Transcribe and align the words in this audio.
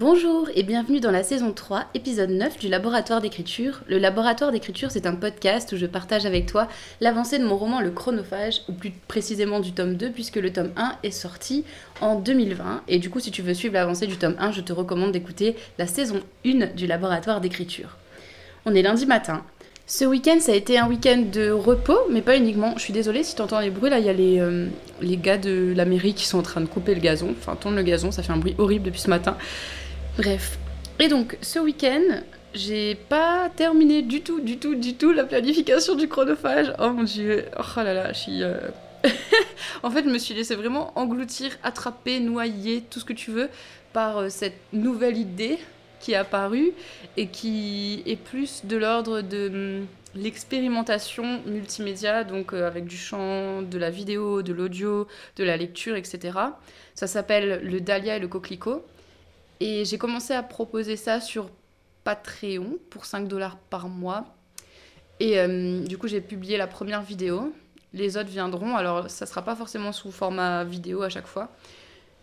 Bonjour 0.00 0.48
et 0.54 0.62
bienvenue 0.62 0.98
dans 0.98 1.10
la 1.10 1.22
saison 1.22 1.52
3, 1.52 1.84
épisode 1.92 2.30
9 2.30 2.58
du 2.58 2.68
Laboratoire 2.68 3.20
d'écriture. 3.20 3.82
Le 3.86 3.98
Laboratoire 3.98 4.50
d'écriture, 4.50 4.90
c'est 4.90 5.04
un 5.04 5.14
podcast 5.14 5.72
où 5.72 5.76
je 5.76 5.84
partage 5.84 6.24
avec 6.24 6.46
toi 6.46 6.68
l'avancée 7.02 7.38
de 7.38 7.44
mon 7.44 7.58
roman 7.58 7.82
Le 7.82 7.90
Chronophage, 7.90 8.62
ou 8.70 8.72
plus 8.72 8.92
précisément 9.08 9.60
du 9.60 9.72
tome 9.72 9.96
2, 9.96 10.08
puisque 10.08 10.36
le 10.36 10.54
tome 10.54 10.70
1 10.78 10.96
est 11.02 11.10
sorti 11.10 11.64
en 12.00 12.18
2020. 12.18 12.84
Et 12.88 12.98
du 12.98 13.10
coup, 13.10 13.20
si 13.20 13.30
tu 13.30 13.42
veux 13.42 13.52
suivre 13.52 13.74
l'avancée 13.74 14.06
du 14.06 14.16
tome 14.16 14.36
1, 14.38 14.52
je 14.52 14.62
te 14.62 14.72
recommande 14.72 15.12
d'écouter 15.12 15.54
la 15.76 15.86
saison 15.86 16.22
1 16.46 16.68
du 16.74 16.86
Laboratoire 16.86 17.42
d'écriture. 17.42 17.98
On 18.64 18.74
est 18.74 18.80
lundi 18.80 19.04
matin. 19.04 19.44
Ce 19.86 20.06
week-end, 20.06 20.38
ça 20.40 20.52
a 20.52 20.54
été 20.54 20.78
un 20.78 20.88
week-end 20.88 21.24
de 21.30 21.50
repos, 21.50 21.98
mais 22.08 22.22
pas 22.22 22.38
uniquement. 22.38 22.72
Je 22.76 22.82
suis 22.84 22.92
désolée 22.94 23.22
si 23.22 23.34
tu 23.34 23.42
entends 23.42 23.60
les 23.60 23.70
bruits. 23.70 23.90
Là, 23.90 23.98
il 23.98 24.06
y 24.06 24.08
a 24.08 24.14
les, 24.14 24.40
euh, 24.40 24.68
les 25.02 25.18
gars 25.18 25.36
de 25.36 25.74
la 25.76 25.84
mairie 25.84 26.14
qui 26.14 26.26
sont 26.26 26.38
en 26.38 26.42
train 26.42 26.62
de 26.62 26.66
couper 26.66 26.94
le 26.94 27.00
gazon. 27.02 27.34
Enfin, 27.38 27.54
tourne 27.54 27.76
le 27.76 27.82
gazon, 27.82 28.12
ça 28.12 28.22
fait 28.22 28.32
un 28.32 28.38
bruit 28.38 28.54
horrible 28.56 28.84
depuis 28.84 29.00
ce 29.00 29.10
matin. 29.10 29.36
Bref. 30.16 30.58
Et 30.98 31.08
donc, 31.08 31.38
ce 31.40 31.58
week-end, 31.58 32.02
j'ai 32.54 32.94
pas 32.94 33.48
terminé 33.54 34.02
du 34.02 34.22
tout, 34.22 34.40
du 34.40 34.58
tout, 34.58 34.74
du 34.74 34.94
tout 34.94 35.12
la 35.12 35.24
planification 35.24 35.94
du 35.94 36.08
chronophage. 36.08 36.72
Oh 36.78 36.90
mon 36.90 37.04
dieu. 37.04 37.46
Oh 37.58 37.62
là 37.82 37.94
là, 37.94 38.12
je 38.12 38.18
suis. 38.18 38.42
euh, 38.42 38.58
en 39.82 39.90
fait, 39.90 40.04
je 40.04 40.10
me 40.10 40.18
suis 40.18 40.34
laissée 40.34 40.56
vraiment 40.56 40.92
engloutir, 40.98 41.52
attraper, 41.62 42.20
noyer, 42.20 42.82
tout 42.82 43.00
ce 43.00 43.04
que 43.04 43.12
tu 43.12 43.30
veux, 43.30 43.48
par 43.92 44.18
euh, 44.18 44.28
cette 44.28 44.58
nouvelle 44.72 45.16
idée 45.16 45.58
qui 46.00 46.12
est 46.12 46.16
apparue 46.16 46.72
et 47.16 47.26
qui 47.28 48.02
est 48.06 48.16
plus 48.16 48.64
de 48.64 48.76
l'ordre 48.76 49.20
de 49.20 49.48
hum, 49.80 49.86
l'expérimentation 50.14 51.40
multimédia, 51.46 52.24
donc 52.24 52.52
euh, 52.52 52.66
avec 52.66 52.84
du 52.86 52.96
chant, 52.96 53.62
de 53.62 53.78
la 53.78 53.90
vidéo, 53.90 54.42
de 54.42 54.52
l'audio, 54.52 55.06
de 55.36 55.44
la 55.44 55.56
lecture, 55.56 55.96
etc. 55.96 56.38
Ça 56.94 57.06
s'appelle 57.06 57.60
le 57.62 57.80
Dahlia 57.80 58.16
et 58.16 58.20
le 58.20 58.28
Coquelicot. 58.28 58.84
Et 59.60 59.84
j'ai 59.84 59.98
commencé 59.98 60.32
à 60.32 60.42
proposer 60.42 60.96
ça 60.96 61.20
sur 61.20 61.50
Patreon 62.04 62.78
pour 62.88 63.04
5 63.04 63.28
dollars 63.28 63.58
par 63.58 63.88
mois. 63.88 64.34
Et 65.20 65.38
euh, 65.38 65.84
du 65.84 65.98
coup, 65.98 66.08
j'ai 66.08 66.22
publié 66.22 66.56
la 66.56 66.66
première 66.66 67.02
vidéo. 67.02 67.52
Les 67.92 68.16
autres 68.16 68.30
viendront. 68.30 68.74
Alors, 68.74 69.10
ça 69.10 69.26
sera 69.26 69.42
pas 69.42 69.54
forcément 69.54 69.92
sous 69.92 70.10
format 70.10 70.64
vidéo 70.64 71.02
à 71.02 71.10
chaque 71.10 71.26
fois. 71.26 71.50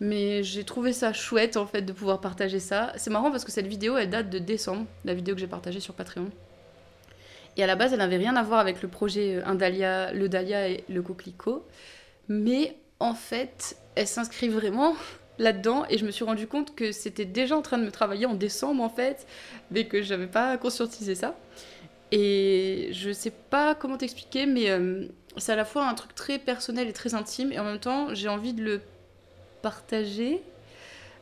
Mais 0.00 0.42
j'ai 0.42 0.64
trouvé 0.64 0.92
ça 0.92 1.12
chouette 1.12 1.56
en 1.56 1.66
fait 1.66 1.82
de 1.82 1.92
pouvoir 1.92 2.20
partager 2.20 2.60
ça. 2.60 2.92
C'est 2.96 3.10
marrant 3.10 3.30
parce 3.30 3.44
que 3.44 3.50
cette 3.50 3.66
vidéo 3.66 3.96
elle 3.96 4.10
date 4.10 4.30
de 4.30 4.38
décembre, 4.38 4.86
la 5.04 5.14
vidéo 5.14 5.34
que 5.34 5.40
j'ai 5.40 5.48
partagée 5.48 5.80
sur 5.80 5.94
Patreon. 5.94 6.30
Et 7.56 7.64
à 7.64 7.66
la 7.66 7.74
base 7.74 7.92
elle 7.92 7.98
n'avait 7.98 8.16
rien 8.16 8.36
à 8.36 8.42
voir 8.44 8.60
avec 8.60 8.80
le 8.80 8.88
projet 8.88 9.36
euh, 9.36 9.42
Un 9.44 9.56
Dahlia, 9.56 10.12
le 10.12 10.28
Dahlia 10.28 10.68
et 10.68 10.84
le 10.88 11.02
Coquelicot. 11.02 11.66
Mais 12.28 12.76
en 13.00 13.14
fait 13.14 13.76
elle 13.96 14.06
s'inscrit 14.06 14.48
vraiment 14.48 14.94
là-dedans 15.38 15.84
et 15.88 15.98
je 15.98 16.04
me 16.04 16.10
suis 16.10 16.24
rendu 16.24 16.46
compte 16.46 16.74
que 16.74 16.92
c'était 16.92 17.24
déjà 17.24 17.56
en 17.56 17.62
train 17.62 17.78
de 17.78 17.84
me 17.84 17.90
travailler 17.90 18.26
en 18.26 18.34
décembre 18.34 18.82
en 18.82 18.88
fait, 18.88 19.26
mais 19.70 19.86
que 19.86 20.02
j'avais 20.02 20.26
pas 20.26 20.56
conscientisé 20.56 21.14
ça. 21.14 21.36
Et 22.10 22.88
je 22.92 23.12
sais 23.12 23.30
pas 23.30 23.74
comment 23.74 23.98
t'expliquer, 23.98 24.46
mais 24.46 24.70
euh, 24.70 25.06
c'est 25.36 25.52
à 25.52 25.56
la 25.56 25.64
fois 25.64 25.86
un 25.86 25.94
truc 25.94 26.14
très 26.14 26.38
personnel 26.38 26.88
et 26.88 26.92
très 26.92 27.14
intime 27.14 27.52
et 27.52 27.58
en 27.58 27.64
même 27.64 27.78
temps 27.78 28.14
j'ai 28.14 28.28
envie 28.28 28.54
de 28.54 28.62
le 28.62 28.80
partager. 29.62 30.42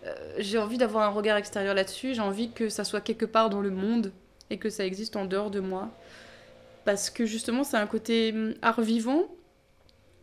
Euh, 0.04 0.14
j'ai 0.38 0.58
envie 0.58 0.78
d'avoir 0.78 1.04
un 1.04 1.10
regard 1.10 1.36
extérieur 1.36 1.74
là-dessus. 1.74 2.14
J'ai 2.14 2.20
envie 2.20 2.50
que 2.50 2.68
ça 2.68 2.84
soit 2.84 3.00
quelque 3.00 3.26
part 3.26 3.50
dans 3.50 3.60
le 3.60 3.70
monde 3.70 4.12
et 4.50 4.58
que 4.58 4.70
ça 4.70 4.84
existe 4.86 5.16
en 5.16 5.24
dehors 5.24 5.50
de 5.50 5.60
moi. 5.60 5.90
Parce 6.84 7.10
que 7.10 7.26
justement, 7.26 7.64
c'est 7.64 7.76
un 7.76 7.86
côté 7.86 8.32
hum, 8.32 8.54
art 8.62 8.80
vivant, 8.80 9.24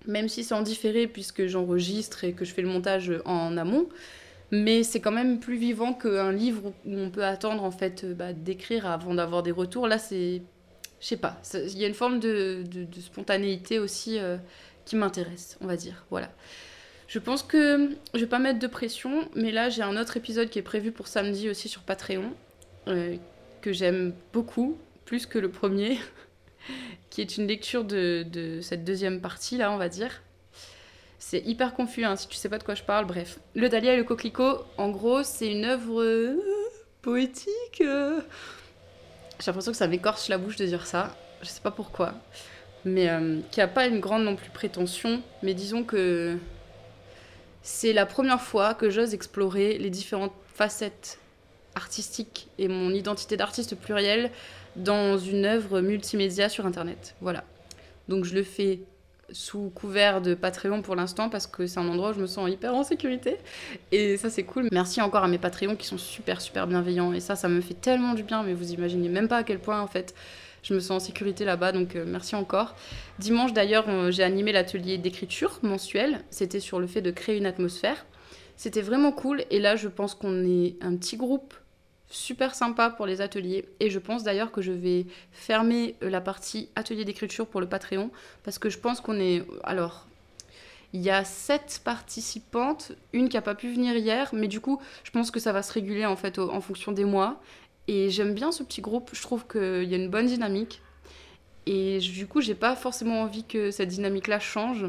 même 0.07 0.29
si 0.29 0.43
c'est 0.43 0.53
en 0.53 0.61
différé 0.61 1.07
puisque 1.07 1.47
j'enregistre 1.47 2.23
et 2.23 2.33
que 2.33 2.45
je 2.45 2.53
fais 2.53 2.61
le 2.61 2.69
montage 2.69 3.11
en 3.25 3.57
amont. 3.57 3.87
Mais 4.51 4.83
c'est 4.83 4.99
quand 4.99 5.11
même 5.11 5.39
plus 5.39 5.57
vivant 5.57 5.93
qu'un 5.93 6.31
livre 6.31 6.73
où 6.85 6.97
on 6.97 7.09
peut 7.09 7.25
attendre 7.25 7.63
en 7.63 7.71
fait 7.71 8.03
euh, 8.03 8.13
bah, 8.13 8.33
d'écrire 8.33 8.85
avant 8.85 9.15
d'avoir 9.15 9.41
des 9.41 9.51
retours. 9.51 9.87
Là, 9.87 9.97
c'est. 9.97 10.41
Je 11.01 11.07
sais 11.07 11.17
pas. 11.17 11.41
Il 11.53 11.77
y 11.77 11.83
a 11.83 11.87
une 11.87 11.93
forme 11.93 12.19
de 12.19 12.63
spontanéité 13.01 13.79
aussi 13.79 14.19
euh, 14.19 14.37
qui 14.85 14.95
m'intéresse, 14.95 15.57
on 15.59 15.67
va 15.67 15.75
dire. 15.75 16.05
Voilà. 16.09 16.29
Je 17.07 17.19
pense 17.19 17.43
que 17.43 17.91
je 18.13 18.19
vais 18.19 18.25
pas 18.25 18.39
mettre 18.39 18.59
de 18.59 18.67
pression, 18.67 19.29
mais 19.35 19.51
là 19.51 19.69
j'ai 19.69 19.83
un 19.83 19.97
autre 19.97 20.17
épisode 20.17 20.49
qui 20.49 20.59
est 20.59 20.63
prévu 20.63 20.91
pour 20.91 21.07
samedi 21.07 21.47
aussi 21.49 21.69
sur 21.69 21.81
Patreon, 21.81 22.33
euh, 22.87 23.17
que 23.61 23.71
j'aime 23.71 24.13
beaucoup, 24.31 24.77
plus 25.05 25.25
que 25.25 25.37
le 25.37 25.49
premier, 25.49 25.99
qui 27.09 27.21
est 27.21 27.37
une 27.37 27.47
lecture 27.47 27.83
de, 27.83 28.59
cette 28.61 28.83
deuxième 28.83 29.21
partie 29.21 29.57
là, 29.57 29.71
on 29.71 29.77
va 29.77 29.89
dire. 29.89 30.21
C'est 31.19 31.39
hyper 31.39 31.73
confus 31.73 32.03
hein, 32.03 32.15
si 32.15 32.27
tu 32.27 32.35
sais 32.35 32.49
pas 32.49 32.57
de 32.57 32.63
quoi 32.63 32.75
je 32.75 32.83
parle, 32.83 33.05
bref. 33.05 33.39
Le 33.55 33.69
Dahlia 33.69 33.93
et 33.93 33.97
le 33.97 34.03
Coquelicot, 34.03 34.65
en 34.77 34.89
gros, 34.89 35.23
c'est 35.23 35.49
une 35.49 35.63
œuvre 35.63 36.01
euh, 36.01 36.37
poétique. 37.01 37.81
euh. 37.81 38.19
J'ai 39.39 39.45
l'impression 39.47 39.71
que 39.71 39.77
ça 39.77 39.87
m'écorche 39.87 40.27
la 40.27 40.37
bouche 40.37 40.57
de 40.57 40.65
dire 40.65 40.85
ça, 40.85 41.15
je 41.41 41.47
sais 41.47 41.61
pas 41.61 41.71
pourquoi. 41.71 42.13
Mais 42.85 43.09
euh, 43.09 43.39
qui 43.51 43.61
a 43.61 43.67
pas 43.67 43.87
une 43.87 43.99
grande 43.99 44.23
non 44.23 44.35
plus 44.35 44.49
prétention, 44.49 45.21
mais 45.41 45.53
disons 45.53 45.83
que 45.83 46.37
c'est 47.61 47.93
la 47.93 48.05
première 48.05 48.41
fois 48.41 48.73
que 48.73 48.89
j'ose 48.89 49.13
explorer 49.13 49.77
les 49.77 49.89
différentes 49.89 50.33
facettes 50.53 51.19
artistiques 51.75 52.49
et 52.57 52.67
mon 52.67 52.91
identité 52.91 53.37
d'artiste 53.37 53.75
pluriel 53.75 54.31
dans 54.75 55.17
une 55.17 55.45
œuvre 55.45 55.81
multimédia 55.81 56.49
sur 56.49 56.65
Internet. 56.65 57.15
Voilà. 57.21 57.43
Donc 58.07 58.25
je 58.25 58.35
le 58.35 58.43
fais 58.43 58.81
sous 59.31 59.71
couvert 59.73 60.21
de 60.21 60.33
Patreon 60.33 60.81
pour 60.81 60.95
l'instant 60.95 61.29
parce 61.29 61.47
que 61.47 61.65
c'est 61.65 61.79
un 61.79 61.87
endroit 61.87 62.11
où 62.11 62.13
je 62.13 62.19
me 62.19 62.27
sens 62.27 62.49
hyper 62.49 62.75
en 62.75 62.83
sécurité. 62.83 63.37
Et 63.91 64.17
ça 64.17 64.29
c'est 64.29 64.43
cool. 64.43 64.67
Merci 64.71 65.01
encore 65.01 65.23
à 65.23 65.27
mes 65.27 65.37
Patreons 65.37 65.75
qui 65.75 65.87
sont 65.87 65.97
super 65.97 66.41
super 66.41 66.67
bienveillants. 66.67 67.13
Et 67.13 67.19
ça, 67.19 67.35
ça 67.35 67.49
me 67.49 67.61
fait 67.61 67.73
tellement 67.73 68.13
du 68.13 68.23
bien, 68.23 68.43
mais 68.43 68.53
vous 68.53 68.71
imaginez 68.71 69.09
même 69.09 69.27
pas 69.27 69.37
à 69.37 69.43
quel 69.43 69.59
point 69.59 69.81
en 69.81 69.87
fait 69.87 70.13
je 70.61 70.73
me 70.73 70.79
sens 70.79 71.03
en 71.03 71.05
sécurité 71.05 71.45
là-bas. 71.45 71.71
Donc 71.71 71.95
euh, 71.95 72.05
merci 72.07 72.35
encore. 72.35 72.75
Dimanche 73.19 73.53
d'ailleurs, 73.53 73.85
euh, 73.89 74.11
j'ai 74.11 74.23
animé 74.23 74.51
l'atelier 74.51 74.97
d'écriture 74.97 75.59
mensuel. 75.61 76.21
C'était 76.29 76.59
sur 76.59 76.79
le 76.79 76.87
fait 76.87 77.01
de 77.01 77.11
créer 77.11 77.37
une 77.37 77.45
atmosphère. 77.45 78.05
C'était 78.55 78.81
vraiment 78.81 79.11
cool. 79.11 79.43
Et 79.49 79.59
là, 79.59 79.75
je 79.75 79.87
pense 79.87 80.15
qu'on 80.15 80.45
est 80.45 80.75
un 80.81 80.95
petit 80.95 81.17
groupe 81.17 81.53
super 82.13 82.55
sympa 82.55 82.89
pour 82.89 83.05
les 83.05 83.21
ateliers. 83.21 83.65
Et 83.79 83.89
je 83.89 83.99
pense 83.99 84.23
d'ailleurs 84.23 84.51
que 84.51 84.61
je 84.61 84.71
vais 84.71 85.07
fermer 85.31 85.95
euh, 86.03 86.09
la 86.09 86.21
partie 86.21 86.69
atelier 86.75 87.05
d'écriture 87.05 87.47
pour 87.47 87.59
le 87.59 87.67
Patreon. 87.67 88.11
Parce 88.43 88.59
que 88.59 88.69
je 88.69 88.77
pense 88.77 89.01
qu'on 89.01 89.19
est... 89.19 89.43
Alors, 89.63 90.07
il 90.93 91.01
y 91.01 91.09
a 91.09 91.25
sept 91.25 91.81
participantes, 91.83 92.91
une 93.13 93.27
qui 93.27 93.35
n'a 93.35 93.41
pas 93.41 93.55
pu 93.55 93.73
venir 93.73 93.95
hier, 93.95 94.29
mais 94.31 94.47
du 94.47 94.61
coup, 94.61 94.79
je 95.03 95.09
pense 95.09 95.31
que 95.31 95.39
ça 95.39 95.51
va 95.51 95.63
se 95.63 95.73
réguler 95.73 96.05
en 96.05 96.15
fait 96.15 96.37
en 96.37 96.61
fonction 96.61 96.91
des 96.91 97.03
mois. 97.03 97.41
Et 97.87 98.11
j'aime 98.11 98.33
bien 98.33 98.51
ce 98.51 98.61
petit 98.61 98.81
groupe, 98.81 99.09
je 99.11 99.21
trouve 99.23 99.47
qu'il 99.47 99.83
y 99.83 99.93
a 99.93 99.97
une 99.97 100.09
bonne 100.09 100.27
dynamique. 100.27 100.81
Et 101.65 101.97
du 101.97 102.27
coup, 102.27 102.41
j'ai 102.41 102.55
pas 102.55 102.75
forcément 102.75 103.21
envie 103.21 103.43
que 103.43 103.71
cette 103.71 103.89
dynamique-là 103.89 104.39
change. 104.39 104.85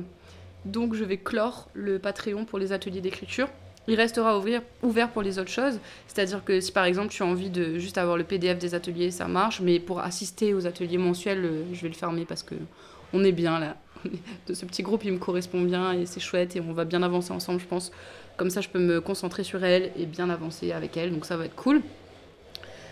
Donc, 0.66 0.94
je 0.94 1.04
vais 1.04 1.16
clore 1.16 1.68
le 1.72 1.98
Patreon 1.98 2.44
pour 2.44 2.58
les 2.58 2.72
ateliers 2.72 3.00
d'écriture. 3.00 3.48
Il 3.86 3.96
restera 3.96 4.40
ouvert 4.82 5.10
pour 5.10 5.22
les 5.22 5.38
autres 5.38 5.50
choses. 5.50 5.78
C'est-à-dire 6.06 6.42
que 6.42 6.60
si 6.60 6.72
par 6.72 6.84
exemple 6.84 7.08
tu 7.08 7.22
as 7.22 7.26
envie 7.26 7.50
de 7.50 7.78
juste 7.78 7.98
avoir 7.98 8.16
le 8.16 8.24
PDF 8.24 8.58
des 8.58 8.74
ateliers, 8.74 9.10
ça 9.10 9.28
marche. 9.28 9.60
Mais 9.60 9.78
pour 9.78 10.00
assister 10.00 10.54
aux 10.54 10.66
ateliers 10.66 10.98
mensuels, 10.98 11.44
euh, 11.44 11.62
je 11.72 11.82
vais 11.82 11.88
le 11.88 11.94
fermer 11.94 12.24
parce 12.24 12.42
que 12.42 12.54
on 13.12 13.22
est 13.24 13.32
bien 13.32 13.60
là. 13.60 13.76
De 14.46 14.54
ce 14.54 14.64
petit 14.64 14.82
groupe, 14.82 15.04
il 15.04 15.12
me 15.12 15.18
correspond 15.18 15.60
bien 15.62 15.92
et 15.92 16.06
c'est 16.06 16.20
chouette 16.20 16.56
et 16.56 16.60
on 16.60 16.72
va 16.72 16.84
bien 16.84 17.02
avancer 17.02 17.32
ensemble, 17.32 17.60
je 17.60 17.66
pense. 17.66 17.92
Comme 18.36 18.50
ça, 18.50 18.60
je 18.60 18.68
peux 18.68 18.78
me 18.80 19.00
concentrer 19.00 19.44
sur 19.44 19.62
elle 19.64 19.92
et 19.96 20.06
bien 20.06 20.30
avancer 20.30 20.72
avec 20.72 20.96
elle. 20.96 21.12
Donc 21.12 21.26
ça 21.26 21.36
va 21.36 21.44
être 21.44 21.54
cool. 21.54 21.82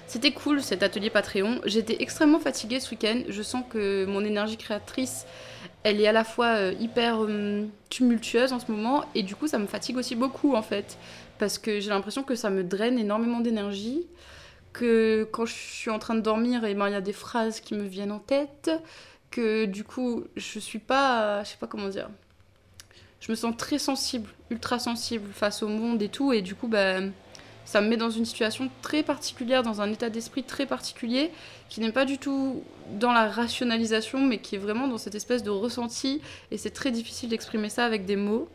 C'était 0.06 0.32
cool 0.32 0.62
cet 0.62 0.82
atelier 0.82 1.08
Patreon. 1.08 1.60
J'étais 1.64 1.96
extrêmement 2.00 2.38
fatiguée 2.38 2.80
ce 2.80 2.90
week-end. 2.90 3.22
Je 3.28 3.42
sens 3.42 3.64
que 3.70 4.04
mon 4.04 4.22
énergie 4.24 4.58
créatrice, 4.58 5.26
elle 5.84 6.00
est 6.00 6.06
à 6.06 6.12
la 6.12 6.24
fois 6.24 6.56
euh, 6.56 6.74
hyper 6.78 7.20
hum, 7.20 7.68
tumultueuse 7.90 8.52
en 8.52 8.60
ce 8.60 8.70
moment 8.70 9.04
et 9.14 9.22
du 9.22 9.34
coup 9.34 9.48
ça 9.48 9.58
me 9.58 9.66
fatigue 9.66 9.96
aussi 9.96 10.14
beaucoup 10.14 10.54
en 10.54 10.62
fait. 10.62 10.98
Parce 11.38 11.58
que 11.58 11.80
j'ai 11.80 11.90
l'impression 11.90 12.22
que 12.22 12.36
ça 12.36 12.50
me 12.50 12.62
draine 12.62 12.98
énormément 12.98 13.40
d'énergie. 13.40 14.06
Que 14.72 15.28
quand 15.32 15.44
je 15.44 15.52
suis 15.52 15.90
en 15.90 15.98
train 15.98 16.14
de 16.14 16.20
dormir, 16.20 16.64
et 16.64 16.74
ben, 16.74 16.88
il 16.88 16.92
y 16.92 16.94
a 16.94 17.00
des 17.00 17.12
phrases 17.12 17.60
qui 17.60 17.74
me 17.74 17.82
viennent 17.82 18.12
en 18.12 18.20
tête. 18.20 18.70
Que 19.30 19.64
du 19.64 19.82
coup, 19.84 20.24
je 20.36 20.58
suis 20.60 20.78
pas. 20.78 21.42
Je 21.42 21.50
sais 21.50 21.56
pas 21.58 21.66
comment 21.66 21.88
dire. 21.88 22.08
Je 23.20 23.32
me 23.32 23.36
sens 23.36 23.56
très 23.56 23.78
sensible, 23.78 24.30
ultra 24.50 24.78
sensible 24.78 25.28
face 25.32 25.62
au 25.62 25.68
monde 25.68 26.00
et 26.00 26.08
tout. 26.08 26.32
Et 26.32 26.42
du 26.42 26.54
coup, 26.54 26.68
bah, 26.68 27.00
ça 27.64 27.80
me 27.80 27.88
met 27.88 27.96
dans 27.96 28.10
une 28.10 28.24
situation 28.24 28.70
très 28.82 29.02
particulière, 29.02 29.62
dans 29.62 29.80
un 29.80 29.90
état 29.92 30.10
d'esprit 30.10 30.42
très 30.42 30.66
particulier, 30.66 31.30
qui 31.68 31.80
n'est 31.80 31.92
pas 31.92 32.04
du 32.04 32.18
tout 32.18 32.62
dans 32.98 33.12
la 33.12 33.28
rationalisation, 33.28 34.20
mais 34.20 34.38
qui 34.38 34.56
est 34.56 34.58
vraiment 34.58 34.88
dans 34.88 34.98
cette 34.98 35.14
espèce 35.14 35.42
de 35.42 35.50
ressenti. 35.50 36.20
Et 36.50 36.58
c'est 36.58 36.70
très 36.70 36.90
difficile 36.90 37.28
d'exprimer 37.28 37.68
ça 37.68 37.84
avec 37.84 38.04
des 38.04 38.16
mots. 38.16 38.48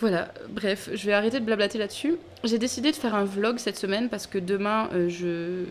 Voilà, 0.00 0.32
bref, 0.48 0.90
je 0.94 1.06
vais 1.06 1.12
arrêter 1.12 1.40
de 1.40 1.44
blablater 1.44 1.78
là-dessus. 1.78 2.16
J'ai 2.44 2.58
décidé 2.58 2.92
de 2.92 2.96
faire 2.96 3.16
un 3.16 3.24
vlog 3.24 3.58
cette 3.58 3.76
semaine 3.76 4.08
parce 4.08 4.28
que 4.28 4.38
demain, 4.38 4.88
euh, 4.92 5.08
je 5.08 5.64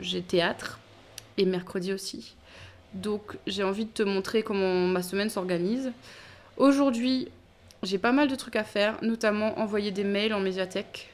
j'ai 0.00 0.20
théâtre 0.20 0.80
et 1.36 1.44
mercredi 1.44 1.92
aussi. 1.92 2.34
Donc 2.94 3.36
j'ai 3.46 3.62
envie 3.62 3.84
de 3.84 3.90
te 3.90 4.02
montrer 4.02 4.42
comment 4.42 4.86
ma 4.86 5.02
semaine 5.02 5.30
s'organise. 5.30 5.92
Aujourd'hui, 6.56 7.28
j'ai 7.84 7.98
pas 7.98 8.10
mal 8.10 8.26
de 8.26 8.34
trucs 8.34 8.56
à 8.56 8.64
faire, 8.64 8.96
notamment 9.02 9.58
envoyer 9.60 9.92
des 9.92 10.02
mails 10.02 10.34
en 10.34 10.40
médiathèque 10.40 11.10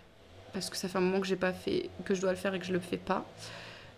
parce 0.55 0.71
que 0.71 0.77
ça 0.77 0.89
fait 0.89 0.97
un 0.97 1.03
moment 1.03 1.21
que 1.21 1.27
j'ai 1.27 1.37
pas 1.37 1.53
fait, 1.53 1.91
que 2.05 2.15
je 2.15 2.21
dois 2.21 2.31
le 2.31 2.37
faire 2.37 2.55
et 2.55 2.59
que 2.59 2.65
je 2.65 2.73
le 2.73 2.81
fais 2.81 2.97
pas. 2.97 3.27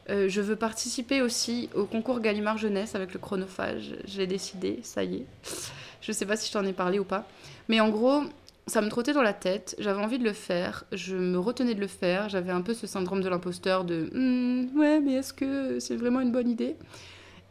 Euh, 0.08 0.28
je 0.28 0.40
veux 0.40 0.56
participer 0.56 1.20
aussi 1.20 1.68
au 1.74 1.84
concours 1.84 2.20
Gallimard 2.20 2.58
Jeunesse 2.58 2.94
avec 2.94 3.12
le 3.12 3.20
chronophage. 3.20 3.94
Je 4.06 4.18
l'ai 4.18 4.26
décidé, 4.26 4.80
ça 4.82 5.04
y 5.04 5.16
est. 5.16 5.26
Je 6.00 6.12
sais 6.12 6.26
pas 6.26 6.36
si 6.36 6.48
je 6.48 6.52
t'en 6.52 6.64
ai 6.64 6.72
parlé 6.72 6.98
ou 6.98 7.04
pas. 7.04 7.26
Mais 7.68 7.80
en 7.80 7.88
gros, 7.88 8.22
ça 8.66 8.80
me 8.80 8.88
trottait 8.88 9.12
dans 9.12 9.22
la 9.22 9.32
tête. 9.32 9.74
J'avais 9.78 10.02
envie 10.02 10.18
de 10.18 10.24
le 10.24 10.32
faire. 10.32 10.84
Je 10.92 11.16
me 11.16 11.38
retenais 11.38 11.74
de 11.74 11.80
le 11.80 11.86
faire. 11.86 12.28
J'avais 12.28 12.52
un 12.52 12.62
peu 12.62 12.74
ce 12.74 12.86
syndrome 12.86 13.20
de 13.20 13.28
l'imposteur 13.28 13.84
de 13.84 14.08
hmm, 14.12 14.78
ouais, 14.78 15.00
mais 15.00 15.14
est-ce 15.14 15.32
que 15.32 15.80
c'est 15.80 15.96
vraiment 15.96 16.20
une 16.20 16.32
bonne 16.32 16.48
idée? 16.48 16.76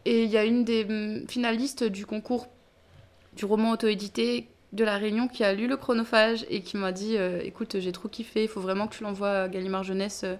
Et 0.06 0.24
il 0.24 0.30
y 0.30 0.38
a 0.38 0.46
une 0.46 0.64
des 0.64 0.86
hmm, 0.86 1.28
finalistes 1.28 1.84
du 1.84 2.06
concours 2.06 2.48
du 3.36 3.44
roman 3.44 3.72
auto-édité 3.72 4.48
de 4.76 4.84
la 4.84 4.98
Réunion 4.98 5.28
qui 5.28 5.44
a 5.44 5.54
lu 5.54 5.68
le 5.68 5.78
chronophage 5.78 6.46
et 6.50 6.62
qui 6.62 6.78
m'a 6.78 6.92
dit 6.92 7.18
euh, 7.18 7.40
écoute, 7.44 7.80
j'ai 7.80 7.92
trop 7.92 8.10
kiffé, 8.10 8.44
il 8.44 8.50
faut 8.50 8.60
vraiment 8.60 8.88
que 8.88 8.96
tu 8.96 9.04
l'envoies 9.04 9.44
à 9.44 9.48
Gallimard 9.48 9.84
Jeunesse. 9.84 10.22
Euh, 10.26 10.36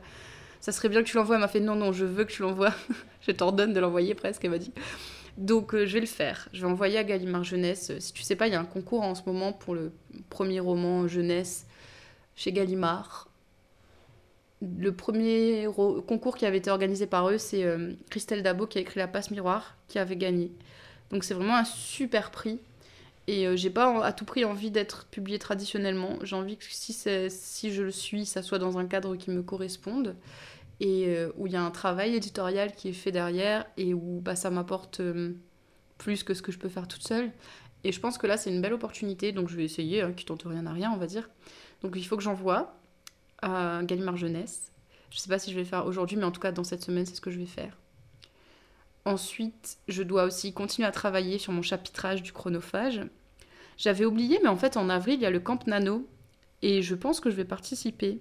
ça 0.60 0.72
serait 0.72 0.90
bien 0.90 1.02
que 1.02 1.08
tu 1.08 1.16
l'envoies. 1.16 1.36
Elle 1.36 1.42
m'a 1.42 1.48
fait 1.48 1.62
non, 1.62 1.76
non, 1.76 1.94
je 1.94 2.06
veux 2.06 2.26
que 2.26 2.32
tu 2.32 2.42
l'envoies. 2.42 2.74
je 3.22 3.32
t'ordonne 3.32 3.74
de 3.74 3.80
l'envoyer 3.80 4.14
presque, 4.14 4.44
elle 4.44 4.52
m'a 4.52 4.58
dit. 4.58 4.74
Donc 5.38 5.74
euh, 5.74 5.86
je 5.86 5.94
vais 5.94 6.02
le 6.02 6.06
faire. 6.06 6.50
Je 6.52 6.62
vais 6.62 6.68
envoyer 6.68 6.98
à 6.98 7.04
Gallimard 7.06 7.46
Jeunesse. 7.46 7.98
Si 8.00 8.14
tu 8.14 8.24
sais 8.24 8.36
pas, 8.36 8.48
il 8.48 8.54
y 8.54 8.56
a 8.56 8.60
un 8.60 8.66
concours 8.66 9.04
en 9.04 9.16
ce 9.16 9.22
moment 9.26 9.54
pour 9.54 9.74
le 9.74 9.94
premier 10.30 10.60
roman 10.60 11.08
jeunesse 11.08 11.66
chez 12.36 12.52
Gallimard. 12.52 13.30
Le 14.62 14.92
premier 14.92 15.68
concours 16.08 16.36
qui 16.36 16.46
avait 16.46 16.58
été 16.58 16.72
organisé 16.72 17.08
par 17.08 17.30
eux, 17.30 17.38
c'est 17.38 17.66
Christelle 18.10 18.42
Dabo 18.42 18.66
qui 18.66 18.78
a 18.78 18.82
écrit 18.82 19.00
La 19.00 19.08
Passe 19.08 19.30
Miroir, 19.30 19.76
qui 19.88 20.00
avait 20.00 20.16
gagné. 20.16 20.52
Donc 21.12 21.24
c'est 21.24 21.34
vraiment 21.34 21.58
un 21.58 21.66
super 21.66 22.32
prix. 22.32 22.60
Et 23.28 23.48
euh, 23.48 23.56
j'ai 23.56 23.70
pas 23.70 24.04
à 24.04 24.14
tout 24.14 24.26
prix 24.26 24.46
envie 24.46 24.72
d'être 24.72 25.08
publié 25.08 25.40
traditionnellement. 25.40 26.20
J'ai 26.24 26.36
envie 26.36 26.58
que 26.58 26.66
si, 26.68 26.94
si 26.94 27.74
je 27.74 27.84
le 27.84 27.92
suis, 27.92 28.26
ça 28.26 28.42
soit 28.42 28.60
dans 28.60 28.78
un 28.78 28.86
cadre 28.86 29.16
qui 29.16 29.32
me 29.32 29.42
corresponde 29.42 30.16
et 30.80 31.06
euh, 31.08 31.32
où 31.38 31.48
il 31.48 31.54
y 31.54 31.56
a 31.56 31.64
un 31.64 31.72
travail 31.72 32.16
éditorial 32.16 32.74
qui 32.74 32.90
est 32.90 32.94
fait 32.94 33.12
derrière 33.12 33.66
et 33.78 33.94
où 33.94 34.22
bah, 34.22 34.36
ça 34.36 34.52
m'apporte 34.52 35.00
euh, 35.00 35.34
plus 35.98 36.24
que 36.24 36.34
ce 36.34 36.42
que 36.42 36.52
je 36.52 36.60
peux 36.60 36.70
faire 36.70 36.88
toute 36.88 37.08
seule. 37.08 37.32
Et 37.84 37.92
je 37.92 38.00
pense 38.00 38.18
que 38.18 38.28
là, 38.28 38.38
c'est 38.38 38.50
une 38.50 38.62
belle 38.62 38.74
opportunité, 38.74 39.32
donc 39.32 39.48
je 39.48 39.56
vais 39.56 39.64
essayer, 39.64 40.02
hein, 40.02 40.12
qui 40.12 40.26
tente 40.26 40.44
rien 40.44 40.66
à 40.66 40.74
rien, 40.74 40.92
on 40.92 40.98
va 40.98 41.06
dire. 41.06 41.30
Donc 41.82 41.94
il 41.96 42.04
faut 42.04 42.18
que 42.18 42.24
j'envoie 42.24 42.76
à 43.42 43.82
Gallimard 43.84 44.18
Jeunesse. 44.18 44.72
Je 45.12 45.20
sais 45.20 45.30
pas 45.30 45.40
si 45.40 45.52
je 45.52 45.56
vais 45.56 45.66
faire 45.66 45.86
aujourd'hui, 45.86 46.18
mais 46.18 46.24
en 46.26 46.32
tout 46.32 46.42
cas, 46.42 46.52
dans 46.52 46.64
cette 46.64 46.84
semaine, 46.84 47.06
c'est 47.06 47.16
ce 47.16 47.22
que 47.22 47.32
je 47.32 47.38
vais 47.38 47.46
faire. 47.46 47.78
Ensuite, 49.06 49.78
je 49.88 50.02
dois 50.02 50.24
aussi 50.24 50.54
continuer 50.54 50.88
à 50.88 50.92
travailler 50.92 51.38
sur 51.38 51.54
mon 51.54 51.62
chapitrage 51.62 52.24
du 52.24 52.34
chronophage. 52.34 53.02
J'avais 53.78 54.06
oublié, 54.06 54.40
mais 54.42 54.50
en 54.50 54.58
fait, 54.58 54.78
en 54.78 54.90
avril, 54.90 55.16
il 55.16 55.22
y 55.22 55.26
a 55.26 55.32
le 55.32 55.40
Camp 55.40 55.68
Nano. 55.68 56.08
Et 56.62 56.82
je 56.82 56.96
pense 56.96 57.20
que 57.20 57.30
je 57.30 57.36
vais 57.36 57.46
participer. 57.46 58.20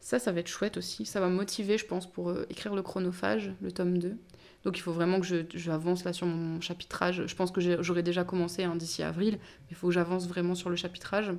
Ça, 0.00 0.18
ça 0.18 0.32
va 0.32 0.40
être 0.40 0.48
chouette 0.48 0.78
aussi. 0.78 1.04
Ça 1.04 1.20
va 1.20 1.28
me 1.28 1.36
motiver, 1.36 1.76
je 1.76 1.84
pense, 1.84 2.10
pour 2.10 2.30
euh, 2.30 2.46
écrire 2.48 2.74
le 2.74 2.82
chronophage, 2.82 3.52
le 3.60 3.70
tome 3.70 3.98
2. 3.98 4.16
Donc 4.64 4.76
il 4.76 4.80
faut 4.80 4.92
vraiment 4.92 5.20
que 5.20 5.46
j'avance 5.54 6.04
là 6.04 6.12
sur 6.12 6.26
mon 6.26 6.60
chapitrage. 6.60 7.26
Je 7.26 7.34
pense 7.34 7.50
que 7.50 7.60
j'aurais 7.82 8.02
déjà 8.02 8.24
commencé 8.24 8.64
hein, 8.64 8.76
d'ici 8.76 9.02
avril, 9.02 9.38
mais 9.40 9.68
il 9.70 9.76
faut 9.76 9.88
que 9.88 9.94
j'avance 9.94 10.26
vraiment 10.26 10.54
sur 10.54 10.68
le 10.68 10.76
chapitrage. 10.76 11.32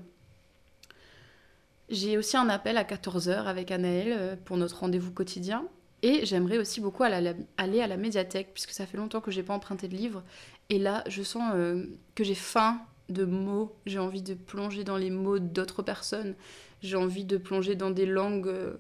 J'ai 1.90 2.18
aussi 2.18 2.38
un 2.38 2.50
appel 2.50 2.78
à 2.78 2.84
14h 2.84 3.44
avec 3.46 3.70
Anaël 3.70 4.08
euh, 4.12 4.36
pour 4.46 4.58
notre 4.58 4.80
rendez-vous 4.80 5.12
quotidien. 5.12 5.68
Et 6.04 6.26
j'aimerais 6.26 6.58
aussi 6.58 6.82
beaucoup 6.82 7.04
aller 7.04 7.36
à 7.58 7.88
la 7.88 7.98
médiathèque, 7.98 8.50
puisque 8.54 8.72
ça 8.72 8.86
fait 8.86 8.98
longtemps 8.98 9.22
que 9.22 9.32
j'ai 9.32 9.44
pas 9.44 9.54
emprunté 9.54 9.88
de 9.88 9.96
livre. 9.96 10.24
Et 10.70 10.80
là, 10.80 11.04
je 11.08 11.22
sens 11.22 11.52
euh, 11.54 11.86
que 12.16 12.24
j'ai 12.24 12.36
faim 12.36 12.82
de 13.10 13.26
mots. 13.26 13.76
J'ai 13.86 14.00
envie 14.00 14.22
de 14.22 14.34
plonger 14.34 14.84
dans 14.84 14.98
les 14.98 15.12
mots 15.12 15.38
d'autres 15.38 15.84
personnes 15.84 16.36
j'ai 16.82 16.98
envie 16.98 17.26
de 17.26 17.38
plonger 17.38 17.76
dans 17.76 17.92
des 17.92 18.06
langues 18.06 18.48
euh, 18.48 18.74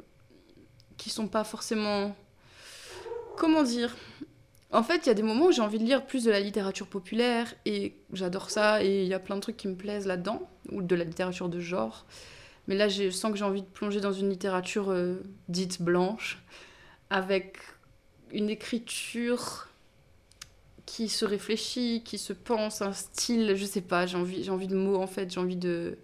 qui 0.97 1.09
sont 1.09 1.27
pas 1.27 1.43
forcément. 1.43 2.15
Comment 3.37 3.63
dire? 3.63 3.95
En 4.71 4.83
fait, 4.83 5.05
il 5.05 5.07
y 5.07 5.09
a 5.09 5.13
des 5.13 5.23
moments 5.23 5.47
où 5.47 5.51
j'ai 5.51 5.61
envie 5.61 5.79
de 5.79 5.83
lire 5.83 6.05
plus 6.05 6.23
de 6.23 6.31
la 6.31 6.39
littérature 6.39 6.87
populaire 6.87 7.53
et 7.65 7.95
j'adore 8.13 8.49
ça 8.49 8.83
et 8.83 9.03
il 9.03 9.07
y 9.07 9.13
a 9.13 9.19
plein 9.19 9.35
de 9.35 9.41
trucs 9.41 9.57
qui 9.57 9.67
me 9.67 9.75
plaisent 9.75 10.07
là-dedans, 10.07 10.47
ou 10.71 10.81
de 10.81 10.95
la 10.95 11.03
littérature 11.03 11.49
de 11.49 11.59
genre. 11.59 12.05
Mais 12.67 12.75
là, 12.75 12.87
je 12.87 13.09
sens 13.09 13.31
que 13.31 13.37
j'ai 13.37 13.43
envie 13.43 13.63
de 13.63 13.67
plonger 13.67 13.99
dans 13.99 14.13
une 14.13 14.29
littérature 14.29 14.89
euh, 14.89 15.21
dite 15.49 15.81
blanche, 15.81 16.41
avec 17.11 17.57
une 18.31 18.49
écriture 18.49 19.67
qui 20.85 21.09
se 21.09 21.25
réfléchit, 21.25 22.01
qui 22.03 22.17
se 22.17 22.33
pense, 22.33 22.81
un 22.81 22.93
style, 22.93 23.53
je 23.55 23.65
sais 23.65 23.81
pas, 23.81 24.05
j'ai 24.07 24.17
envie, 24.17 24.43
j'ai 24.43 24.49
envie 24.49 24.67
de 24.67 24.75
mots 24.75 24.95
en 24.95 25.07
fait, 25.07 25.31
j'ai 25.31 25.39
envie 25.39 25.57
de, 25.57 25.97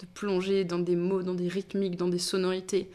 de 0.00 0.06
plonger 0.14 0.64
dans 0.64 0.78
des 0.78 0.96
mots, 0.96 1.22
dans 1.22 1.34
des 1.34 1.48
rythmiques, 1.48 1.96
dans 1.96 2.08
des 2.08 2.18
sonorités 2.18 2.90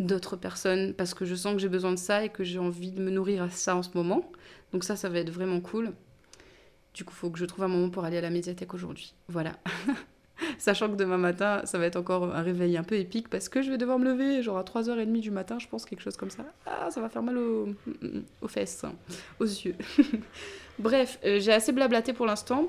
d'autres 0.00 0.36
personnes 0.36 0.92
parce 0.92 1.14
que 1.14 1.24
je 1.24 1.34
sens 1.34 1.54
que 1.54 1.60
j'ai 1.60 1.68
besoin 1.68 1.92
de 1.92 1.98
ça 1.98 2.24
et 2.24 2.28
que 2.28 2.44
j'ai 2.44 2.58
envie 2.58 2.90
de 2.90 3.00
me 3.00 3.10
nourrir 3.10 3.42
à 3.42 3.50
ça 3.50 3.74
en 3.74 3.82
ce 3.82 3.90
moment. 3.94 4.30
Donc 4.72 4.84
ça, 4.84 4.94
ça 4.94 5.08
va 5.08 5.18
être 5.18 5.30
vraiment 5.30 5.60
cool. 5.60 5.92
Du 6.92 7.04
coup, 7.04 7.12
il 7.14 7.18
faut 7.18 7.30
que 7.30 7.38
je 7.38 7.46
trouve 7.46 7.64
un 7.64 7.68
moment 7.68 7.88
pour 7.88 8.04
aller 8.04 8.18
à 8.18 8.20
la 8.20 8.30
médiathèque 8.30 8.74
aujourd'hui. 8.74 9.14
Voilà. 9.28 9.58
Sachant 10.58 10.88
que 10.88 10.96
demain 10.96 11.18
matin, 11.18 11.62
ça 11.64 11.78
va 11.78 11.86
être 11.86 11.96
encore 11.96 12.34
un 12.34 12.42
réveil 12.42 12.76
un 12.76 12.82
peu 12.82 12.96
épique 12.96 13.28
parce 13.28 13.48
que 13.48 13.62
je 13.62 13.70
vais 13.70 13.78
devoir 13.78 13.98
me 13.98 14.04
lever 14.04 14.42
genre 14.42 14.58
à 14.58 14.62
3h30 14.62 15.20
du 15.20 15.30
matin, 15.30 15.58
je 15.58 15.68
pense, 15.68 15.84
quelque 15.84 16.02
chose 16.02 16.16
comme 16.16 16.30
ça. 16.30 16.44
Ah, 16.66 16.90
ça 16.90 17.00
va 17.00 17.08
faire 17.08 17.22
mal 17.22 17.38
aux, 17.38 18.48
fesses, 18.48 18.84
hein, 18.84 18.92
aux 19.40 19.44
yeux. 19.44 19.76
Bref, 20.78 21.18
euh, 21.24 21.38
j'ai 21.40 21.52
assez 21.52 21.72
blablaté 21.72 22.12
pour 22.12 22.26
l'instant. 22.26 22.68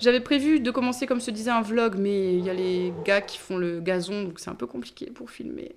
J'avais 0.00 0.20
prévu 0.20 0.60
de 0.60 0.70
commencer, 0.70 1.06
comme 1.06 1.20
se 1.20 1.30
disait, 1.30 1.50
un 1.50 1.62
vlog, 1.62 1.96
mais 1.98 2.34
il 2.34 2.44
y 2.44 2.50
a 2.50 2.54
les 2.54 2.92
gars 3.04 3.20
qui 3.20 3.38
font 3.38 3.56
le 3.56 3.80
gazon, 3.80 4.24
donc 4.24 4.38
c'est 4.38 4.50
un 4.50 4.54
peu 4.54 4.66
compliqué 4.66 5.06
pour 5.06 5.30
filmer. 5.30 5.74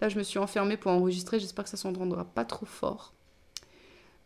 Là, 0.00 0.08
je 0.08 0.16
me 0.16 0.22
suis 0.22 0.38
enfermée 0.38 0.76
pour 0.76 0.90
enregistrer, 0.90 1.38
j'espère 1.38 1.64
que 1.64 1.70
ça 1.70 1.76
s'entendra 1.76 2.24
pas 2.24 2.44
trop 2.44 2.66
fort. 2.66 3.12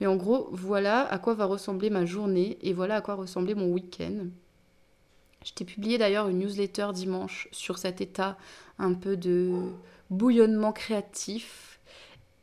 Mais 0.01 0.07
en 0.07 0.17
gros, 0.17 0.49
voilà 0.53 1.07
à 1.13 1.19
quoi 1.19 1.35
va 1.35 1.45
ressembler 1.45 1.89
ma 1.91 2.05
journée 2.05 2.59
et 2.63 2.73
voilà 2.73 2.97
à 2.97 3.01
quoi 3.01 3.15
ressemblait 3.15 3.55
mon 3.55 3.73
week-end. 3.73 4.27
Je 5.45 5.53
t'ai 5.53 5.65
publié 5.65 5.99
d'ailleurs 5.99 6.29
une 6.29 6.39
newsletter 6.39 6.89
dimanche 6.95 7.49
sur 7.53 7.79
cet 7.79 8.01
état 8.01 8.37
un 8.79 8.95
peu 8.95 9.17
de 9.17 9.53
bouillonnement 10.11 10.73
créatif 10.73 11.81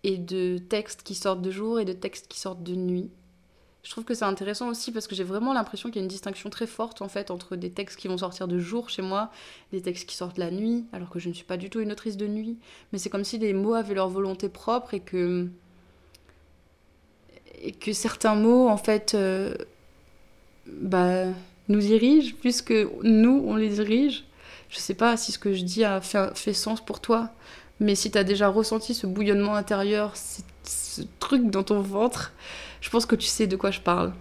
et 0.04 0.18
de 0.18 0.57
textes 0.57 1.04
qui 1.04 1.16
sortent 1.16 1.42
de 1.42 1.51
jour 1.51 1.80
et 1.80 1.86
de 1.86 1.94
textes 1.94 2.28
qui 2.28 2.40
sortent 2.40 2.63
de 2.63 2.75
nuit. 2.75 3.10
Je 3.84 3.92
trouve 3.92 4.04
que 4.04 4.13
c'est 4.13 4.25
intéressant 4.25 4.68
aussi 4.68 4.92
parce 4.92 5.07
que 5.07 5.16
j'ai 5.16 5.24
vraiment 5.24 5.54
l'impression 5.54 5.90
qu'il 5.90 5.98
y 5.98 6.00
a 6.00 6.04
une 6.04 6.10
distinction 6.10 6.50
très 6.50 6.68
forte 6.68 7.01
en 7.01 7.07
fait 7.07 7.31
entre 7.31 7.56
des 7.56 7.72
textes 7.72 7.98
qui 7.98 8.07
vont 8.07 8.18
sortir 8.18 8.48
de 8.48 8.60
jour 8.60 8.90
chez 8.90 9.01
moi, 9.01 9.31
des 9.72 9.81
textes 9.81 10.07
qui 10.07 10.16
sortent 10.16 10.38
la 10.38 10.51
nuit, 10.51 10.86
alors 10.92 11.10
que 11.10 11.19
je 11.19 11.30
ne 11.30 11.34
suis 11.34 11.46
pas 11.46 11.57
du 11.57 11.69
tout 11.69 11.80
une 11.80 11.92
autrice 11.92 12.18
de 12.18 12.28
nuit. 12.28 12.60
Mais 12.92 13.00
c'est 13.00 13.10
comme 13.10 13.24
si 13.24 13.38
les 13.38 13.54
mots 13.54 13.74
avaient 13.74 13.96
leur 13.96 14.10
volonté 14.10 14.50
propre 14.50 14.94
et 14.94 15.00
que 15.00 15.48
et 17.62 17.72
que 17.72 17.91
certains 17.94 18.36
mots 18.36 18.70
en 18.70 18.77
fait 18.77 19.15
euh, 19.15 19.53
bah, 20.68 21.25
nous 21.70 21.80
dirigent 21.80 22.36
plus 22.40 22.62
que 22.62 22.90
nous 23.04 23.44
on 23.48 23.56
les 23.56 23.70
dirige. 23.70 24.26
Je 24.70 24.78
sais 24.78 24.94
pas 24.94 25.18
si 25.18 25.32
ce 25.32 25.40
que 25.40 25.54
je 25.54 25.64
dis 25.64 25.84
a 25.84 26.02
fait, 26.02 26.38
fait 26.38 26.54
sens 26.54 26.84
pour 26.84 27.00
toi, 27.00 27.30
mais 27.80 27.96
si 27.96 28.12
tu 28.12 28.18
as 28.18 28.24
déjà 28.24 28.50
ressenti 28.50 28.94
ce 28.94 29.08
bouillonnement 29.08 29.56
intérieur, 29.56 30.14
ce 30.16 31.02
truc 31.20 31.50
dans 31.50 31.64
ton 31.64 31.82
ventre 31.82 32.34
je 32.82 32.90
pense 32.90 33.06
que 33.06 33.16
tu 33.16 33.28
sais 33.28 33.48
de 33.48 33.56
quoi 33.56 33.72
je 33.72 33.82
parle. 33.82 34.14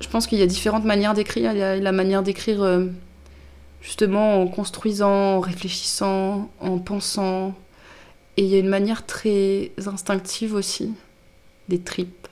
Je 0.00 0.08
pense 0.08 0.26
qu'il 0.26 0.38
y 0.38 0.42
a 0.42 0.46
différentes 0.46 0.84
manières 0.84 1.14
d'écrire. 1.14 1.52
Il 1.52 1.58
y 1.58 1.62
a 1.62 1.76
la 1.76 1.92
manière 1.92 2.22
d'écrire 2.22 2.62
euh, 2.62 2.86
justement 3.80 4.40
en 4.40 4.46
construisant, 4.46 5.36
en 5.36 5.40
réfléchissant, 5.40 6.50
en 6.60 6.78
pensant. 6.78 7.54
Et 8.36 8.42
il 8.42 8.48
y 8.48 8.56
a 8.56 8.58
une 8.58 8.68
manière 8.68 9.06
très 9.06 9.72
instinctive 9.86 10.54
aussi, 10.54 10.92
des 11.68 11.80
tripes. 11.80 12.28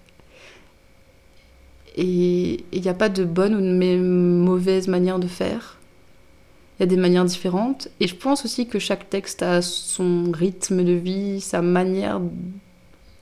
Et 1.97 2.65
il 2.73 2.81
n'y 2.83 2.89
a 2.89 2.95
pas 2.95 3.09
de 3.09 3.25
bonne 3.25 3.55
ou 3.55 3.61
de 3.61 3.99
mauvaise 3.99 4.89
manière 4.89 5.19
de 5.19 5.29
faire. 5.29 5.79
Il 6.79 6.83
y 6.83 6.85
a 6.85 6.87
des 6.87 6.97
manières 6.97 7.25
différentes. 7.25 7.89
Et 8.01 8.09
je 8.09 8.17
pense 8.17 8.45
aussi 8.45 8.67
que 8.67 8.79
chaque 8.79 9.09
texte 9.11 9.43
a 9.43 9.63
son 9.63 10.33
rythme 10.33 10.83
de 10.83 10.93
vie, 10.93 11.41
sa 11.41 11.63
manière 11.63 12.21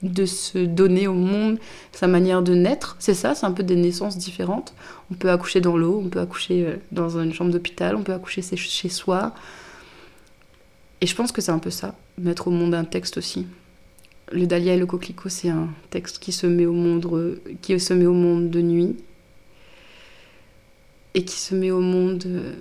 de 0.01 0.25
se 0.25 0.57
donner 0.57 1.07
au 1.07 1.13
monde, 1.13 1.59
sa 1.91 2.07
manière 2.07 2.41
de 2.41 2.53
naître. 2.53 2.95
C'est 2.99 3.13
ça, 3.13 3.35
c'est 3.35 3.45
un 3.45 3.51
peu 3.51 3.63
des 3.63 3.75
naissances 3.75 4.17
différentes. 4.17 4.73
On 5.11 5.15
peut 5.15 5.29
accoucher 5.29 5.61
dans 5.61 5.77
l'eau, 5.77 6.01
on 6.03 6.09
peut 6.09 6.19
accoucher 6.19 6.65
euh, 6.65 6.75
dans 6.91 7.17
une 7.17 7.33
chambre 7.33 7.51
d'hôpital, 7.51 7.95
on 7.95 8.03
peut 8.03 8.13
accoucher 8.13 8.41
chez 8.41 8.89
soi. 8.89 9.33
Et 10.99 11.07
je 11.07 11.15
pense 11.15 11.31
que 11.31 11.41
c'est 11.41 11.51
un 11.51 11.59
peu 11.59 11.69
ça, 11.69 11.95
mettre 12.17 12.47
au 12.47 12.51
monde 12.51 12.73
un 12.73 12.83
texte 12.83 13.17
aussi. 13.17 13.47
Le 14.33 14.47
Dahlia 14.47 14.73
et 14.73 14.77
le 14.77 14.87
coquelicot, 14.87 15.29
c'est 15.29 15.49
un 15.49 15.69
texte 15.91 16.17
qui 16.17 16.31
se 16.31 16.47
met 16.47 16.65
au 16.65 16.73
monde, 16.73 17.39
qui 17.61 17.79
se 17.79 17.93
met 17.93 18.07
au 18.07 18.13
monde 18.13 18.49
de 18.49 18.61
nuit 18.61 18.97
et 21.13 21.23
qui 21.23 21.37
se 21.37 21.53
met 21.53 21.69
au 21.69 21.79
monde 21.79 22.23
euh, 22.25 22.53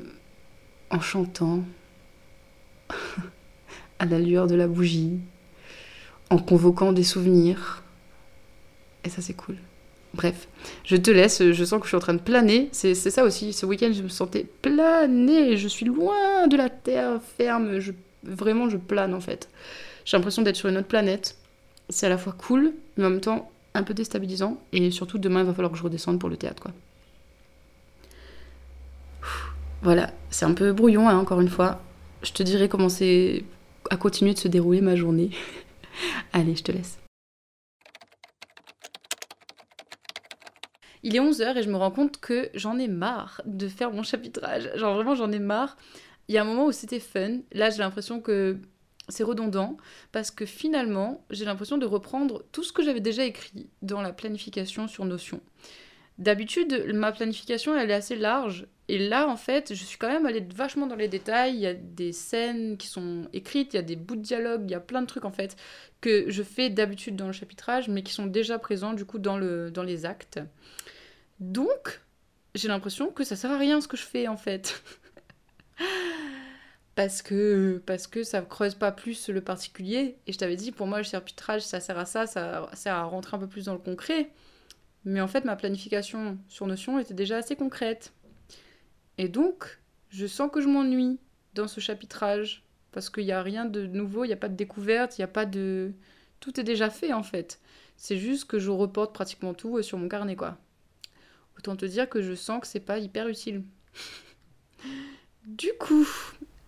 en 0.90 1.00
chantant 1.00 1.64
à 3.98 4.04
la 4.04 4.18
lueur 4.18 4.46
de 4.46 4.54
la 4.54 4.68
bougie, 4.68 5.18
en 6.28 6.36
convoquant 6.36 6.92
des 6.92 7.04
souvenirs. 7.04 7.82
Et 9.04 9.08
ça, 9.08 9.22
c'est 9.22 9.32
cool. 9.32 9.56
Bref, 10.12 10.48
je 10.84 10.96
te 10.96 11.10
laisse, 11.10 11.52
je 11.52 11.64
sens 11.64 11.78
que 11.78 11.86
je 11.86 11.88
suis 11.88 11.96
en 11.96 12.00
train 12.00 12.12
de 12.12 12.20
planer. 12.20 12.68
C'est 12.72 12.94
ça 12.94 13.24
aussi, 13.24 13.54
ce 13.54 13.64
week-end, 13.64 13.92
je 13.94 14.02
me 14.02 14.08
sentais 14.08 14.46
planer. 14.60 15.56
Je 15.56 15.68
suis 15.68 15.86
loin 15.86 16.46
de 16.48 16.56
la 16.56 16.68
terre 16.68 17.20
ferme, 17.38 17.78
vraiment, 18.22 18.68
je 18.68 18.76
plane 18.76 19.14
en 19.14 19.20
fait. 19.20 19.48
J'ai 20.04 20.18
l'impression 20.18 20.42
d'être 20.42 20.56
sur 20.56 20.68
une 20.68 20.76
autre 20.76 20.88
planète. 20.88 21.38
C'est 21.92 22.06
à 22.06 22.08
la 22.08 22.18
fois 22.18 22.32
cool, 22.32 22.72
mais 22.96 23.04
en 23.04 23.10
même 23.10 23.20
temps 23.20 23.50
un 23.74 23.82
peu 23.82 23.94
déstabilisant. 23.94 24.58
Et 24.72 24.90
surtout, 24.90 25.18
demain, 25.18 25.40
il 25.40 25.46
va 25.46 25.52
falloir 25.52 25.70
que 25.70 25.78
je 25.78 25.82
redescende 25.82 26.18
pour 26.18 26.28
le 26.28 26.36
théâtre, 26.36 26.62
quoi. 26.62 26.72
Voilà, 29.82 30.10
c'est 30.30 30.44
un 30.44 30.54
peu 30.54 30.72
brouillon, 30.72 31.08
hein, 31.08 31.18
encore 31.18 31.40
une 31.40 31.48
fois. 31.48 31.82
Je 32.22 32.32
te 32.32 32.42
dirai 32.42 32.68
comment 32.68 32.88
c'est 32.88 33.44
à 33.90 33.96
continuer 33.96 34.32
de 34.32 34.38
se 34.38 34.48
dérouler 34.48 34.80
ma 34.80 34.96
journée. 34.96 35.30
Allez, 36.32 36.56
je 36.56 36.62
te 36.62 36.72
laisse. 36.72 36.98
Il 41.02 41.16
est 41.16 41.20
11h 41.20 41.58
et 41.58 41.62
je 41.62 41.68
me 41.68 41.76
rends 41.76 41.90
compte 41.90 42.20
que 42.20 42.48
j'en 42.54 42.78
ai 42.78 42.88
marre 42.88 43.42
de 43.44 43.68
faire 43.68 43.90
mon 43.90 44.04
chapitrage. 44.04 44.70
Genre 44.76 44.94
vraiment 44.94 45.16
j'en 45.16 45.32
ai 45.32 45.40
marre. 45.40 45.76
Il 46.28 46.34
y 46.36 46.38
a 46.38 46.42
un 46.42 46.44
moment 46.44 46.66
où 46.66 46.72
c'était 46.72 47.00
fun. 47.00 47.40
Là 47.50 47.70
j'ai 47.70 47.78
l'impression 47.78 48.20
que 48.20 48.56
c'est 49.12 49.22
redondant 49.22 49.76
parce 50.10 50.30
que 50.30 50.46
finalement 50.46 51.24
j'ai 51.30 51.44
l'impression 51.44 51.78
de 51.78 51.86
reprendre 51.86 52.44
tout 52.52 52.64
ce 52.64 52.72
que 52.72 52.82
j'avais 52.82 53.00
déjà 53.00 53.24
écrit 53.24 53.68
dans 53.82 54.02
la 54.02 54.12
planification 54.12 54.88
sur 54.88 55.04
Notion. 55.04 55.40
D'habitude 56.18 56.92
ma 56.94 57.12
planification 57.12 57.76
elle 57.76 57.90
est 57.90 57.94
assez 57.94 58.16
large 58.16 58.66
et 58.88 58.98
là 58.98 59.28
en 59.28 59.36
fait 59.36 59.74
je 59.74 59.84
suis 59.84 59.98
quand 59.98 60.08
même 60.08 60.26
allée 60.26 60.46
vachement 60.54 60.86
dans 60.86 60.96
les 60.96 61.08
détails. 61.08 61.54
Il 61.54 61.60
y 61.60 61.66
a 61.66 61.74
des 61.74 62.12
scènes 62.12 62.76
qui 62.76 62.86
sont 62.86 63.28
écrites, 63.32 63.74
il 63.74 63.76
y 63.76 63.80
a 63.80 63.82
des 63.82 63.96
bouts 63.96 64.16
de 64.16 64.22
dialogue, 64.22 64.62
il 64.66 64.72
y 64.72 64.74
a 64.74 64.80
plein 64.80 65.02
de 65.02 65.06
trucs 65.06 65.24
en 65.24 65.32
fait 65.32 65.56
que 66.00 66.28
je 66.28 66.42
fais 66.42 66.70
d'habitude 66.70 67.16
dans 67.16 67.26
le 67.26 67.32
chapitrage 67.32 67.88
mais 67.88 68.02
qui 68.02 68.12
sont 68.12 68.26
déjà 68.26 68.58
présents 68.58 68.92
du 68.92 69.04
coup 69.04 69.18
dans, 69.18 69.38
dans 69.70 69.82
les 69.82 70.06
actes. 70.06 70.40
Donc, 71.40 72.00
j'ai 72.54 72.68
l'impression 72.68 73.10
que 73.10 73.24
ça 73.24 73.34
sert 73.34 73.50
à 73.50 73.58
rien 73.58 73.80
ce 73.80 73.88
que 73.88 73.96
je 73.96 74.04
fais 74.04 74.28
en 74.28 74.36
fait. 74.36 74.82
parce 76.94 77.22
que 77.22 77.82
parce 77.86 78.06
que 78.06 78.22
ça 78.22 78.42
creuse 78.42 78.74
pas 78.74 78.92
plus 78.92 79.28
le 79.28 79.40
particulier 79.40 80.18
et 80.26 80.32
je 80.32 80.38
t'avais 80.38 80.56
dit 80.56 80.72
pour 80.72 80.86
moi 80.86 80.98
le 80.98 81.04
chapitrage 81.04 81.62
ça 81.62 81.80
sert 81.80 81.98
à 81.98 82.04
ça, 82.04 82.26
ça 82.26 82.68
sert 82.74 82.94
à 82.94 83.04
rentrer 83.04 83.36
un 83.36 83.40
peu 83.40 83.48
plus 83.48 83.66
dans 83.66 83.72
le 83.72 83.78
concret. 83.78 84.30
Mais 85.04 85.20
en 85.20 85.28
fait 85.28 85.44
ma 85.44 85.56
planification 85.56 86.38
sur 86.48 86.66
Notion 86.66 86.98
était 86.98 87.14
déjà 87.14 87.38
assez 87.38 87.56
concrète. 87.56 88.12
Et 89.18 89.28
donc, 89.28 89.80
je 90.08 90.26
sens 90.26 90.50
que 90.50 90.60
je 90.60 90.68
m'ennuie 90.68 91.18
dans 91.54 91.68
ce 91.68 91.80
chapitrage 91.80 92.64
parce 92.92 93.10
qu'il 93.10 93.24
n'y 93.24 93.32
a 93.32 93.42
rien 93.42 93.64
de 93.64 93.86
nouveau, 93.86 94.24
il 94.24 94.28
n'y 94.28 94.34
a 94.34 94.38
pas 94.38 94.48
de 94.48 94.56
découverte, 94.56 95.18
il 95.18 95.20
n'y 95.20 95.24
a 95.24 95.28
pas 95.28 95.46
de 95.46 95.92
tout 96.40 96.58
est 96.60 96.64
déjà 96.64 96.90
fait 96.90 97.12
en 97.12 97.22
fait. 97.22 97.60
C'est 97.96 98.18
juste 98.18 98.46
que 98.46 98.58
je 98.58 98.70
reporte 98.70 99.14
pratiquement 99.14 99.54
tout 99.54 99.78
euh, 99.78 99.82
sur 99.82 99.96
mon 99.98 100.08
carnet 100.08 100.36
quoi. 100.36 100.58
Autant 101.56 101.76
te 101.76 101.86
dire 101.86 102.08
que 102.08 102.22
je 102.22 102.34
sens 102.34 102.60
que 102.60 102.66
c'est 102.66 102.80
pas 102.80 102.98
hyper 102.98 103.28
utile. 103.28 103.62
du 105.46 105.70
coup, 105.78 106.06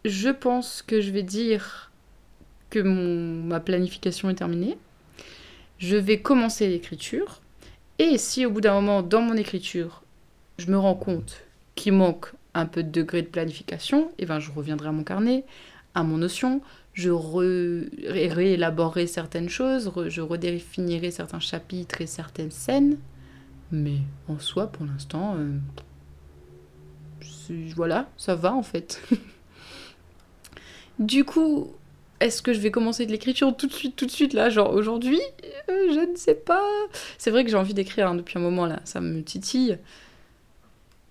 je 0.05 0.29
pense 0.29 0.83
que 0.83 1.01
je 1.01 1.11
vais 1.11 1.23
dire 1.23 1.91
que 2.71 2.79
mon, 2.79 3.43
ma 3.45 3.61
planification 3.61 4.31
est 4.31 4.35
terminée. 4.35 4.77
Je 5.79 5.97
vais 5.97 6.21
commencer 6.21 6.69
l'écriture. 6.69 7.41
Et 7.99 8.19
si 8.19 8.45
au 8.47 8.51
bout 8.51 8.61
d'un 8.61 8.75
moment, 8.75 9.03
dans 9.03 9.23
mon 9.23 9.37
écriture, 9.37 10.03
je 10.59 10.71
me 10.71 10.79
rends 10.79 10.95
compte 10.95 11.45
qu'il 11.75 11.93
manque 11.93 12.33
un 12.55 12.67
peu 12.67 12.83
de 12.83 12.91
degré 12.91 13.23
de 13.23 13.29
planification, 13.29 14.11
eh 14.19 14.27
ben 14.27 14.41
je 14.41 14.51
reviendrai 14.51 14.89
à 14.89 14.93
mon 14.93 15.05
carnet, 15.05 15.45
à 15.95 16.03
mon 16.03 16.19
notion, 16.19 16.61
je 16.93 17.11
réélaborerai 17.11 19.07
certaines 19.07 19.49
choses, 19.49 19.93
je 20.09 20.21
redéfinirai 20.21 21.11
certains 21.11 21.41
chapitres 21.41 22.01
et 22.01 22.07
certaines 22.07 22.53
scènes, 22.53 22.99
mais 23.73 23.99
en 24.29 24.39
soi, 24.39 24.69
pour 24.69 24.87
l'instant, 24.87 25.37
euh, 25.37 25.59
voilà, 27.75 28.09
ça 28.17 28.35
va 28.35 28.55
en 28.55 28.63
fait. 28.63 29.03
du 30.99 31.25
coup, 31.25 31.73
est-ce 32.21 32.43
que 32.43 32.53
je 32.53 32.61
vais 32.61 32.71
commencer 32.71 33.07
de 33.07 33.13
l'écriture 33.13 33.57
tout 33.57 33.67
de 33.67 33.73
suite, 33.73 33.97
tout 33.97 34.07
de 34.07 34.11
suite 34.11 34.33
là, 34.33 34.51
genre 34.51 34.73
aujourd'hui? 34.73 35.21
Euh, 35.69 35.93
Je 35.93 36.11
ne 36.11 36.17
sais 36.17 36.35
pas. 36.35 36.63
C'est 37.19 37.31
vrai 37.31 37.45
que 37.45 37.51
j'ai 37.51 37.57
envie 37.57 37.75
d'écrire 37.75 38.09
hein, 38.09 38.15
depuis 38.15 38.39
un 38.39 38.43
moment 38.43 38.67
là, 38.67 38.81
ça 38.85 39.01
me 39.01 39.23
titille. 39.23 39.79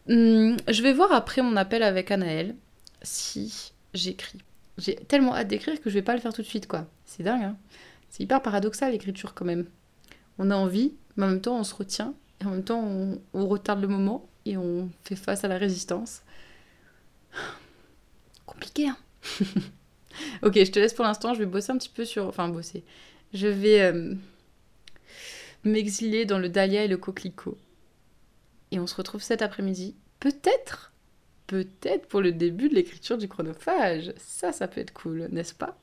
Hum, 0.09 0.57
je 0.67 0.81
vais 0.83 0.93
voir 0.93 1.11
après 1.13 1.41
mon 1.41 1.55
appel 1.55 1.81
avec 1.83 2.11
Anaël 2.11 2.55
si 3.01 3.73
j'écris. 3.93 4.39
J'ai 4.77 4.95
tellement 4.95 5.35
hâte 5.35 5.47
d'écrire 5.47 5.79
que 5.79 5.89
je 5.89 5.95
vais 5.95 6.01
pas 6.01 6.13
le 6.15 6.19
faire 6.19 6.33
tout 6.33 6.41
de 6.41 6.47
suite 6.47 6.67
quoi. 6.67 6.87
C'est 7.05 7.23
dingue, 7.23 7.43
hein 7.43 7.57
C'est 8.09 8.23
hyper 8.23 8.41
paradoxal 8.41 8.91
l'écriture 8.91 9.33
quand 9.33 9.45
même. 9.45 9.65
On 10.39 10.51
a 10.51 10.55
envie, 10.55 10.93
mais 11.15 11.25
en 11.25 11.29
même 11.29 11.41
temps 11.41 11.57
on 11.57 11.63
se 11.63 11.75
retient 11.75 12.13
en 12.45 12.51
même 12.51 12.63
temps, 12.63 12.83
on, 13.33 13.47
retarde 13.47 13.81
le 13.81 13.87
moment 13.87 14.29
et 14.45 14.57
on 14.57 14.89
fait 15.03 15.15
face 15.15 15.43
à 15.43 15.47
la 15.47 15.57
résistance. 15.57 16.21
Compliqué, 18.45 18.89
hein 18.89 18.97
Ok, 20.43 20.53
je 20.55 20.71
te 20.71 20.79
laisse 20.79 20.93
pour 20.93 21.05
l'instant. 21.05 21.33
Je 21.33 21.39
vais 21.39 21.47
bosser 21.47 21.71
un 21.71 21.77
petit 21.77 21.89
peu 21.89 22.05
sur. 22.05 22.27
Enfin, 22.27 22.47
bosser. 22.47 22.83
Je 23.33 23.47
vais 23.47 23.81
euh, 23.81 24.13
m'exiler 25.63 26.25
dans 26.25 26.37
le 26.37 26.49
dahlia 26.49 26.83
et 26.83 26.87
le 26.87 26.97
coquelicot. 26.97 27.57
Et 28.71 28.79
on 28.79 28.85
se 28.85 28.95
retrouve 28.95 29.21
cet 29.21 29.41
après-midi. 29.41 29.95
Peut-être 30.19 30.93
Peut-être 31.47 32.07
pour 32.07 32.21
le 32.21 32.31
début 32.31 32.69
de 32.69 32.75
l'écriture 32.75 33.17
du 33.17 33.27
chronophage. 33.27 34.13
Ça, 34.17 34.51
ça 34.51 34.67
peut 34.67 34.81
être 34.81 34.93
cool, 34.93 35.27
n'est-ce 35.31 35.53
pas? 35.53 35.77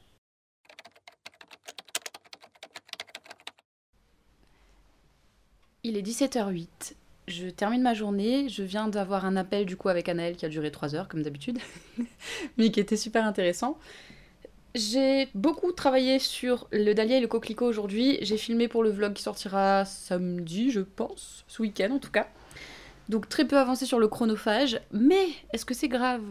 Il 5.83 5.97
est 5.97 6.03
17h08. 6.03 6.95
Je 7.29 7.49
termine 7.49 7.83
ma 7.83 7.95
journée. 7.95 8.49
Je 8.49 8.63
viens 8.63 8.89
d'avoir 8.89 9.25
un 9.25 9.37
appel 9.37 9.67
du 9.67 9.77
coup 9.77 9.89
avec 9.89 10.09
Anaël 10.09 10.37
qui 10.37 10.47
a 10.47 10.49
duré 10.49 10.71
3 10.71 10.95
heures 10.95 11.09
comme 11.09 11.23
d'habitude, 11.23 11.59
mais 12.59 12.71
qui 12.71 12.81
était 12.81 12.97
super 12.97 13.25
intéressant. 13.25 13.79
J'ai 14.75 15.29
beaucoup 15.35 15.73
travaillé 15.73 16.21
sur 16.21 16.69
le 16.71 16.93
dahlia 16.93 17.17
et 17.17 17.21
le 17.21 17.27
coquelicot 17.27 17.67
aujourd'hui. 17.67 18.19
J'ai 18.23 18.37
filmé 18.37 18.69
pour 18.69 18.85
le 18.85 18.91
vlog 18.91 19.15
qui 19.15 19.23
sortira 19.23 19.85
samedi, 19.85 20.71
je 20.71 20.81
pense, 20.81 21.45
ce 21.49 21.63
week-end 21.63 21.91
en 21.93 21.99
tout 21.99 22.13
cas. 22.13 22.29
Donc 23.09 23.29
très 23.29 23.45
peu 23.45 23.59
avancé 23.59 23.87
sur 23.87 23.99
le 23.99 24.07
chronophage, 24.07 24.81
mais 24.93 25.27
est-ce 25.53 25.65
que 25.65 25.75
c'est 25.75 25.89
grave? 25.89 26.23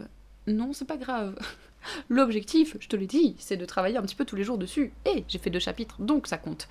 Non, 0.47 0.71
c'est 0.71 0.85
pas 0.85 0.95
grave. 0.95 1.37
L'objectif, 2.09 2.77
je 2.79 2.87
te 2.87 2.95
l'ai 2.95 3.07
dit, 3.07 3.35
c'est 3.39 3.57
de 3.57 3.65
travailler 3.65 3.97
un 3.97 4.01
petit 4.01 4.15
peu 4.15 4.23
tous 4.23 4.37
les 4.37 4.45
jours 4.45 4.57
dessus. 4.57 4.93
Et 5.05 5.25
j'ai 5.27 5.39
fait 5.39 5.49
deux 5.49 5.59
chapitres, 5.59 5.95
donc 5.99 6.27
ça 6.27 6.37
compte. 6.37 6.69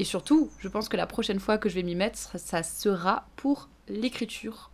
Et 0.00 0.04
surtout, 0.04 0.50
je 0.60 0.68
pense 0.68 0.88
que 0.88 0.96
la 0.96 1.06
prochaine 1.06 1.40
fois 1.40 1.58
que 1.58 1.68
je 1.68 1.74
vais 1.74 1.82
m'y 1.82 1.94
mettre, 1.94 2.38
ça 2.38 2.62
sera 2.62 3.28
pour 3.36 3.68
l'écriture 3.86 4.70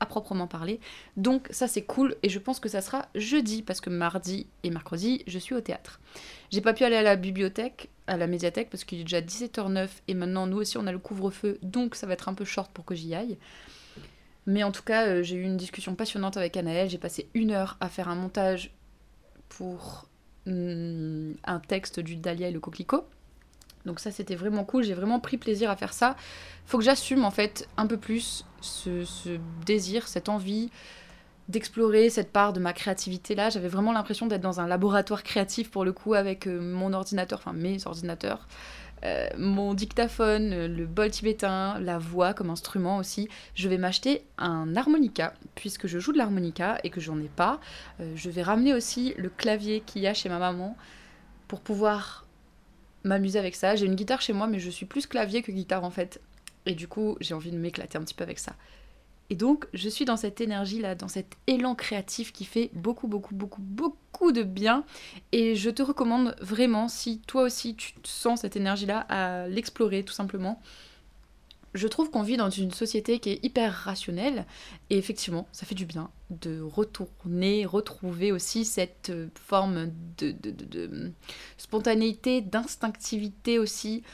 à 0.00 0.06
proprement 0.06 0.48
parler. 0.48 0.80
Donc 1.16 1.46
ça 1.52 1.68
c'est 1.68 1.82
cool 1.82 2.16
et 2.24 2.28
je 2.28 2.40
pense 2.40 2.58
que 2.58 2.68
ça 2.68 2.80
sera 2.80 3.06
jeudi 3.14 3.62
parce 3.62 3.80
que 3.80 3.88
mardi 3.88 4.48
et 4.64 4.70
mercredi 4.70 5.22
je 5.28 5.38
suis 5.38 5.54
au 5.54 5.60
théâtre. 5.60 6.00
J'ai 6.50 6.60
pas 6.60 6.72
pu 6.72 6.82
aller 6.82 6.96
à 6.96 7.02
la 7.02 7.14
bibliothèque, 7.14 7.88
à 8.08 8.16
la 8.16 8.26
médiathèque 8.26 8.68
parce 8.68 8.82
qu'il 8.82 8.98
est 8.98 9.04
déjà 9.04 9.20
17h09 9.20 9.88
et 10.08 10.14
maintenant 10.14 10.48
nous 10.48 10.56
aussi 10.56 10.76
on 10.76 10.88
a 10.88 10.92
le 10.92 10.98
couvre-feu 10.98 11.60
donc 11.62 11.94
ça 11.94 12.08
va 12.08 12.14
être 12.14 12.28
un 12.28 12.34
peu 12.34 12.44
short 12.44 12.72
pour 12.72 12.84
que 12.84 12.96
j'y 12.96 13.14
aille. 13.14 13.38
Mais 14.46 14.64
en 14.64 14.72
tout 14.72 14.82
cas 14.82 15.06
euh, 15.06 15.22
j'ai 15.22 15.36
eu 15.36 15.44
une 15.44 15.56
discussion 15.56 15.94
passionnante 15.94 16.36
avec 16.36 16.56
Anaël, 16.56 16.90
j'ai 16.90 16.98
passé 16.98 17.28
une 17.32 17.52
heure 17.52 17.76
à 17.78 17.88
faire 17.88 18.08
un 18.08 18.16
montage 18.16 18.74
pour 19.50 20.08
hmm, 20.46 21.34
un 21.44 21.60
texte 21.60 22.00
du 22.00 22.16
Dahlia 22.16 22.48
et 22.48 22.52
le 22.52 22.58
coquelicot. 22.58 23.06
Donc 23.84 24.00
ça 24.00 24.10
c'était 24.10 24.34
vraiment 24.34 24.64
cool, 24.64 24.82
j'ai 24.82 24.94
vraiment 24.94 25.20
pris 25.20 25.36
plaisir 25.36 25.70
à 25.70 25.76
faire 25.76 25.92
ça. 25.92 26.16
Faut 26.66 26.78
que 26.78 26.84
j'assume 26.84 27.24
en 27.24 27.30
fait 27.30 27.68
un 27.76 27.86
peu 27.86 27.96
plus 27.96 28.44
ce, 28.60 29.04
désir, 29.66 30.08
cette 30.08 30.28
envie 30.28 30.70
d'explorer 31.48 32.08
cette 32.08 32.32
part 32.32 32.54
de 32.54 32.60
ma 32.60 32.72
créativité 32.72 33.34
là. 33.34 33.50
J'avais 33.50 33.68
vraiment 33.68 33.92
l'impression 33.92 34.26
d'être 34.26 34.40
dans 34.40 34.60
un 34.60 34.66
laboratoire 34.66 35.22
créatif 35.22 35.70
pour 35.70 35.84
le 35.84 35.92
coup 35.92 36.14
avec 36.14 36.46
euh, 36.46 36.60
mon 36.60 36.94
ordinateur, 36.94 37.38
enfin 37.38 37.52
mes 37.52 37.86
ordinateurs, 37.86 38.48
euh, 39.04 39.28
mon 39.36 39.74
dictaphone, 39.74 40.66
le 40.66 40.86
bol 40.86 41.10
tibétain, 41.10 41.78
la 41.80 41.98
voix 41.98 42.32
comme 42.32 42.48
instrument 42.48 42.96
aussi. 42.96 43.28
Je 43.54 43.68
vais 43.68 43.76
m'acheter 43.76 44.24
un 44.38 44.74
harmonica 44.76 45.34
puisque 45.54 45.86
je 45.86 45.98
joue 45.98 46.12
de 46.12 46.18
l'harmonica 46.18 46.78
et 46.84 46.90
que 46.90 47.00
j'en 47.00 47.18
ai 47.20 47.28
pas. 47.28 47.60
Euh, 48.00 48.12
je 48.16 48.30
vais 48.30 48.42
ramener 48.42 48.72
aussi 48.72 49.14
le 49.18 49.28
clavier 49.28 49.80
qu'il 49.80 50.00
y 50.02 50.06
a 50.06 50.14
chez 50.14 50.30
ma 50.30 50.38
maman 50.38 50.76
pour 51.48 51.60
pouvoir 51.60 52.23
m'amuser 53.04 53.38
avec 53.38 53.54
ça. 53.54 53.76
J'ai 53.76 53.86
une 53.86 53.94
guitare 53.94 54.20
chez 54.20 54.32
moi, 54.32 54.46
mais 54.46 54.58
je 54.58 54.70
suis 54.70 54.86
plus 54.86 55.06
clavier 55.06 55.42
que 55.42 55.52
guitare 55.52 55.84
en 55.84 55.90
fait. 55.90 56.20
Et 56.66 56.74
du 56.74 56.88
coup, 56.88 57.16
j'ai 57.20 57.34
envie 57.34 57.50
de 57.50 57.58
m'éclater 57.58 57.98
un 57.98 58.02
petit 58.02 58.14
peu 58.14 58.24
avec 58.24 58.38
ça. 58.38 58.54
Et 59.30 59.36
donc, 59.36 59.66
je 59.72 59.88
suis 59.88 60.04
dans 60.04 60.16
cette 60.16 60.40
énergie-là, 60.40 60.94
dans 60.94 61.08
cet 61.08 61.36
élan 61.46 61.74
créatif 61.74 62.32
qui 62.32 62.44
fait 62.44 62.70
beaucoup, 62.74 63.08
beaucoup, 63.08 63.34
beaucoup, 63.34 63.62
beaucoup 63.62 64.32
de 64.32 64.42
bien. 64.42 64.84
Et 65.32 65.54
je 65.54 65.70
te 65.70 65.82
recommande 65.82 66.36
vraiment, 66.40 66.88
si 66.88 67.20
toi 67.20 67.42
aussi 67.42 67.74
tu 67.74 67.92
sens 68.02 68.40
cette 68.40 68.56
énergie-là, 68.56 69.06
à 69.08 69.48
l'explorer 69.48 70.04
tout 70.04 70.12
simplement 70.12 70.60
je 71.74 71.88
trouve 71.88 72.10
qu'on 72.10 72.22
vit 72.22 72.36
dans 72.36 72.50
une 72.50 72.70
société 72.70 73.18
qui 73.18 73.30
est 73.30 73.44
hyper 73.44 73.72
rationnelle 73.72 74.46
et 74.90 74.96
effectivement, 74.96 75.48
ça 75.52 75.66
fait 75.66 75.74
du 75.74 75.86
bien 75.86 76.10
de 76.30 76.60
retourner, 76.60 77.66
retrouver 77.66 78.30
aussi 78.32 78.64
cette 78.64 79.10
euh, 79.10 79.28
forme 79.34 79.90
de, 80.18 81.12
spontanéité, 81.58 82.40
d'instinctivité 82.40 83.58
aussi 83.58 84.04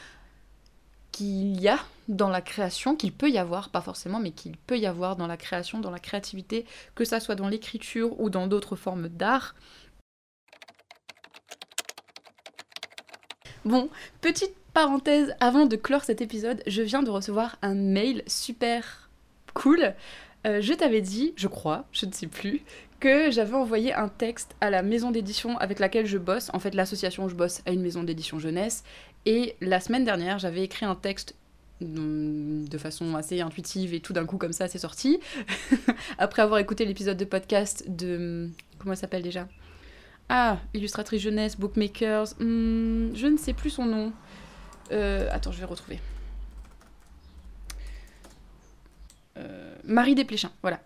qu'il 1.12 1.60
y 1.60 1.68
a 1.68 1.78
dans 2.08 2.30
la 2.30 2.40
création, 2.40 2.96
qu'il 2.96 3.12
peut 3.12 3.30
y 3.30 3.38
avoir, 3.38 3.68
pas 3.68 3.82
forcément, 3.82 4.20
mais 4.20 4.30
qu'il 4.30 4.56
peut 4.56 4.78
y 4.78 4.86
avoir 4.86 5.16
dans 5.16 5.26
la 5.26 5.36
création, 5.36 5.80
dans 5.80 5.90
la 5.90 5.98
créativité, 5.98 6.64
que 6.94 7.04
ça 7.04 7.20
soit 7.20 7.34
dans 7.34 7.48
l'écriture 7.48 8.18
ou 8.20 8.30
dans 8.30 8.46
d'autres 8.46 8.76
formes 8.76 9.08
d'art. 9.08 9.54
Bon, 13.64 13.90
petite 14.22 14.54
parenthèse 14.72 15.34
avant 15.40 15.66
de 15.66 15.76
clore 15.76 16.04
cet 16.04 16.20
épisode, 16.20 16.62
je 16.66 16.82
viens 16.82 17.02
de 17.02 17.10
recevoir 17.10 17.56
un 17.62 17.74
mail 17.74 18.22
super 18.26 19.10
cool. 19.54 19.94
Euh, 20.46 20.60
je 20.60 20.72
t'avais 20.72 21.00
dit, 21.00 21.32
je 21.36 21.48
crois, 21.48 21.84
je 21.92 22.06
ne 22.06 22.12
sais 22.12 22.26
plus, 22.26 22.62
que 22.98 23.30
j'avais 23.30 23.54
envoyé 23.54 23.94
un 23.94 24.08
texte 24.08 24.54
à 24.60 24.70
la 24.70 24.82
maison 24.82 25.10
d'édition 25.10 25.58
avec 25.58 25.78
laquelle 25.78 26.06
je 26.06 26.18
bosse. 26.18 26.50
En 26.52 26.58
fait, 26.58 26.74
l'association 26.74 27.24
où 27.24 27.28
je 27.28 27.34
bosse 27.34 27.62
a 27.66 27.72
une 27.72 27.82
maison 27.82 28.02
d'édition 28.02 28.38
jeunesse. 28.38 28.84
Et 29.26 29.56
la 29.60 29.80
semaine 29.80 30.04
dernière, 30.04 30.38
j'avais 30.38 30.62
écrit 30.62 30.86
un 30.86 30.94
texte 30.94 31.34
de 31.80 32.78
façon 32.78 33.14
assez 33.14 33.40
intuitive 33.40 33.94
et 33.94 34.00
tout 34.00 34.12
d'un 34.12 34.26
coup 34.26 34.36
comme 34.36 34.52
ça 34.52 34.68
c'est 34.68 34.78
sorti 34.78 35.18
après 36.18 36.42
avoir 36.42 36.60
écouté 36.60 36.84
l'épisode 36.84 37.16
de 37.16 37.24
podcast 37.24 37.84
de 37.88 38.50
comment 38.78 38.92
elle 38.92 38.98
s'appelle 38.98 39.22
déjà? 39.22 39.48
Ah 40.28 40.58
illustratrice 40.74 41.22
jeunesse 41.22 41.58
bookmakers 41.58 42.34
hmm, 42.38 43.14
je 43.14 43.26
ne 43.26 43.38
sais 43.38 43.54
plus 43.54 43.70
son 43.70 43.86
nom 43.86 44.12
euh, 44.92 45.28
attends 45.30 45.52
je 45.52 45.58
vais 45.58 45.66
retrouver. 45.66 46.00
Euh, 49.36 49.74
Marie 49.84 50.14
Desplechin 50.14 50.50
voilà. 50.62 50.80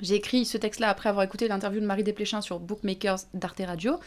J'ai 0.00 0.14
écrit 0.14 0.44
ce 0.44 0.56
texte 0.58 0.80
là 0.80 0.88
après 0.90 1.08
avoir 1.08 1.24
écouté 1.24 1.48
l'interview 1.48 1.80
de 1.80 1.86
Marie 1.86 2.04
Desplechin 2.04 2.40
sur 2.40 2.60
bookmakers 2.60 3.18
d'Arte 3.34 3.62
Radio. 3.66 3.98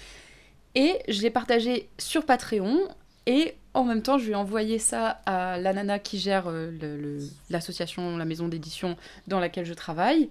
Et 0.76 1.00
je 1.10 1.22
l'ai 1.22 1.30
partagé 1.30 1.90
sur 1.98 2.26
Patreon. 2.26 2.88
Et 3.28 3.56
en 3.74 3.84
même 3.84 4.02
temps, 4.02 4.18
je 4.18 4.26
lui 4.26 4.32
ai 4.32 4.36
envoyé 4.36 4.80
ça 4.80 5.22
à 5.26 5.58
la 5.58 5.74
nana 5.74 6.00
qui 6.00 6.18
gère 6.18 6.46
euh, 6.48 7.20
l'association, 7.50 8.18
la 8.18 8.26
maison 8.26 8.48
d'édition 8.48 8.98
dans 9.28 9.40
laquelle 9.40 9.66
je 9.66 9.74
travaille, 9.74 10.30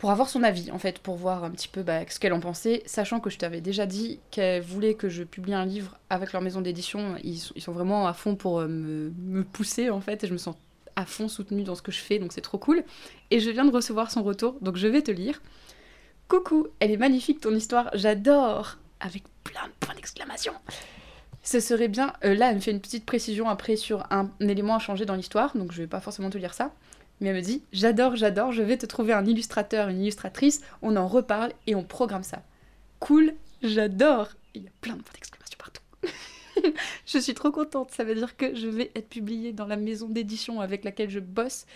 pour 0.00 0.10
avoir 0.10 0.30
son 0.30 0.42
avis, 0.42 0.70
en 0.70 0.78
fait, 0.78 0.98
pour 0.98 1.16
voir 1.16 1.44
un 1.44 1.50
petit 1.50 1.68
peu 1.68 1.82
bah, 1.82 2.00
ce 2.08 2.18
qu'elle 2.18 2.32
en 2.32 2.40
pensait, 2.40 2.82
sachant 2.86 3.20
que 3.20 3.28
je 3.28 3.36
t'avais 3.36 3.60
déjà 3.60 3.84
dit 3.84 4.18
qu'elle 4.30 4.62
voulait 4.62 4.94
que 4.94 5.10
je 5.10 5.24
publie 5.24 5.52
un 5.52 5.66
livre 5.66 5.98
avec 6.08 6.32
leur 6.32 6.40
maison 6.40 6.62
d'édition. 6.62 7.16
Ils, 7.22 7.36
sont 7.38 7.72
vraiment 7.72 8.06
à 8.06 8.14
fond 8.14 8.34
pour 8.34 8.60
euh, 8.60 8.66
me, 8.66 9.12
me, 9.18 9.44
pousser, 9.44 9.90
en 9.90 10.00
fait, 10.00 10.24
et 10.24 10.26
je 10.26 10.32
me 10.32 10.38
sens 10.38 10.56
à 10.96 11.04
fond 11.04 11.28
soutenue 11.28 11.64
dans 11.64 11.74
ce 11.74 11.82
que 11.82 11.92
je 11.92 12.00
fais, 12.00 12.18
donc 12.18 12.32
c'est 12.32 12.40
trop 12.40 12.56
cool. 12.56 12.82
Et 13.30 13.40
je 13.40 13.50
viens 13.50 13.66
de 13.66 13.70
recevoir 13.70 14.10
son 14.10 14.22
retour, 14.22 14.56
donc 14.62 14.78
je 14.78 14.88
vais 14.88 15.02
te 15.02 15.10
lire. 15.10 15.42
Coucou, 16.28 16.68
elle 16.80 16.92
est 16.92 16.96
magnifique 16.96 17.40
ton 17.42 17.54
histoire, 17.54 17.90
j'adore 17.92 18.78
Avec 19.00 19.24
plein 19.44 19.66
de 19.66 19.72
points 19.80 19.94
d'exclamation 19.94 20.54
ce 21.42 21.60
serait 21.60 21.88
bien. 21.88 22.12
Euh, 22.24 22.34
là, 22.34 22.50
elle 22.50 22.56
me 22.56 22.60
fait 22.60 22.70
une 22.70 22.80
petite 22.80 23.06
précision 23.06 23.48
après 23.48 23.76
sur 23.76 24.06
un, 24.10 24.30
élément 24.40 24.76
à 24.76 24.78
changer 24.78 25.06
dans 25.06 25.14
l'histoire, 25.14 25.56
donc 25.56 25.72
je 25.72 25.78
vais 25.78 25.86
pas 25.86 26.00
forcément 26.00 26.30
te 26.30 26.38
lire 26.38 26.54
ça. 26.54 26.72
Mais 27.20 27.28
elle 27.28 27.36
me 27.36 27.40
dit 27.40 27.62
J'adore, 27.72 28.16
j'adore, 28.16 28.52
je 28.52 28.62
vais 28.62 28.78
te 28.78 28.86
trouver 28.86 29.12
un 29.12 29.24
illustrateur, 29.24 29.88
une 29.88 30.00
illustratrice, 30.00 30.60
on 30.82 30.96
en 30.96 31.06
reparle 31.06 31.52
et 31.66 31.74
on 31.74 31.84
programme 31.84 32.22
ça. 32.22 32.42
Cool, 32.98 33.34
j'adore 33.62 34.28
Il 34.54 34.64
y 34.64 34.66
a 34.66 34.70
plein 34.80 34.96
de 34.96 35.02
points 35.02 35.14
d'exclamation 35.14 35.58
partout. 35.58 35.82
je 37.06 37.18
suis 37.18 37.34
trop 37.34 37.50
contente, 37.50 37.90
ça 37.90 38.04
veut 38.04 38.14
dire 38.14 38.36
que 38.36 38.54
je 38.54 38.68
vais 38.68 38.90
être 38.94 39.08
publiée 39.08 39.52
dans 39.52 39.66
la 39.66 39.76
maison 39.76 40.08
d'édition 40.08 40.60
avec 40.60 40.84
laquelle 40.84 41.10
je 41.10 41.20
bosse 41.20 41.66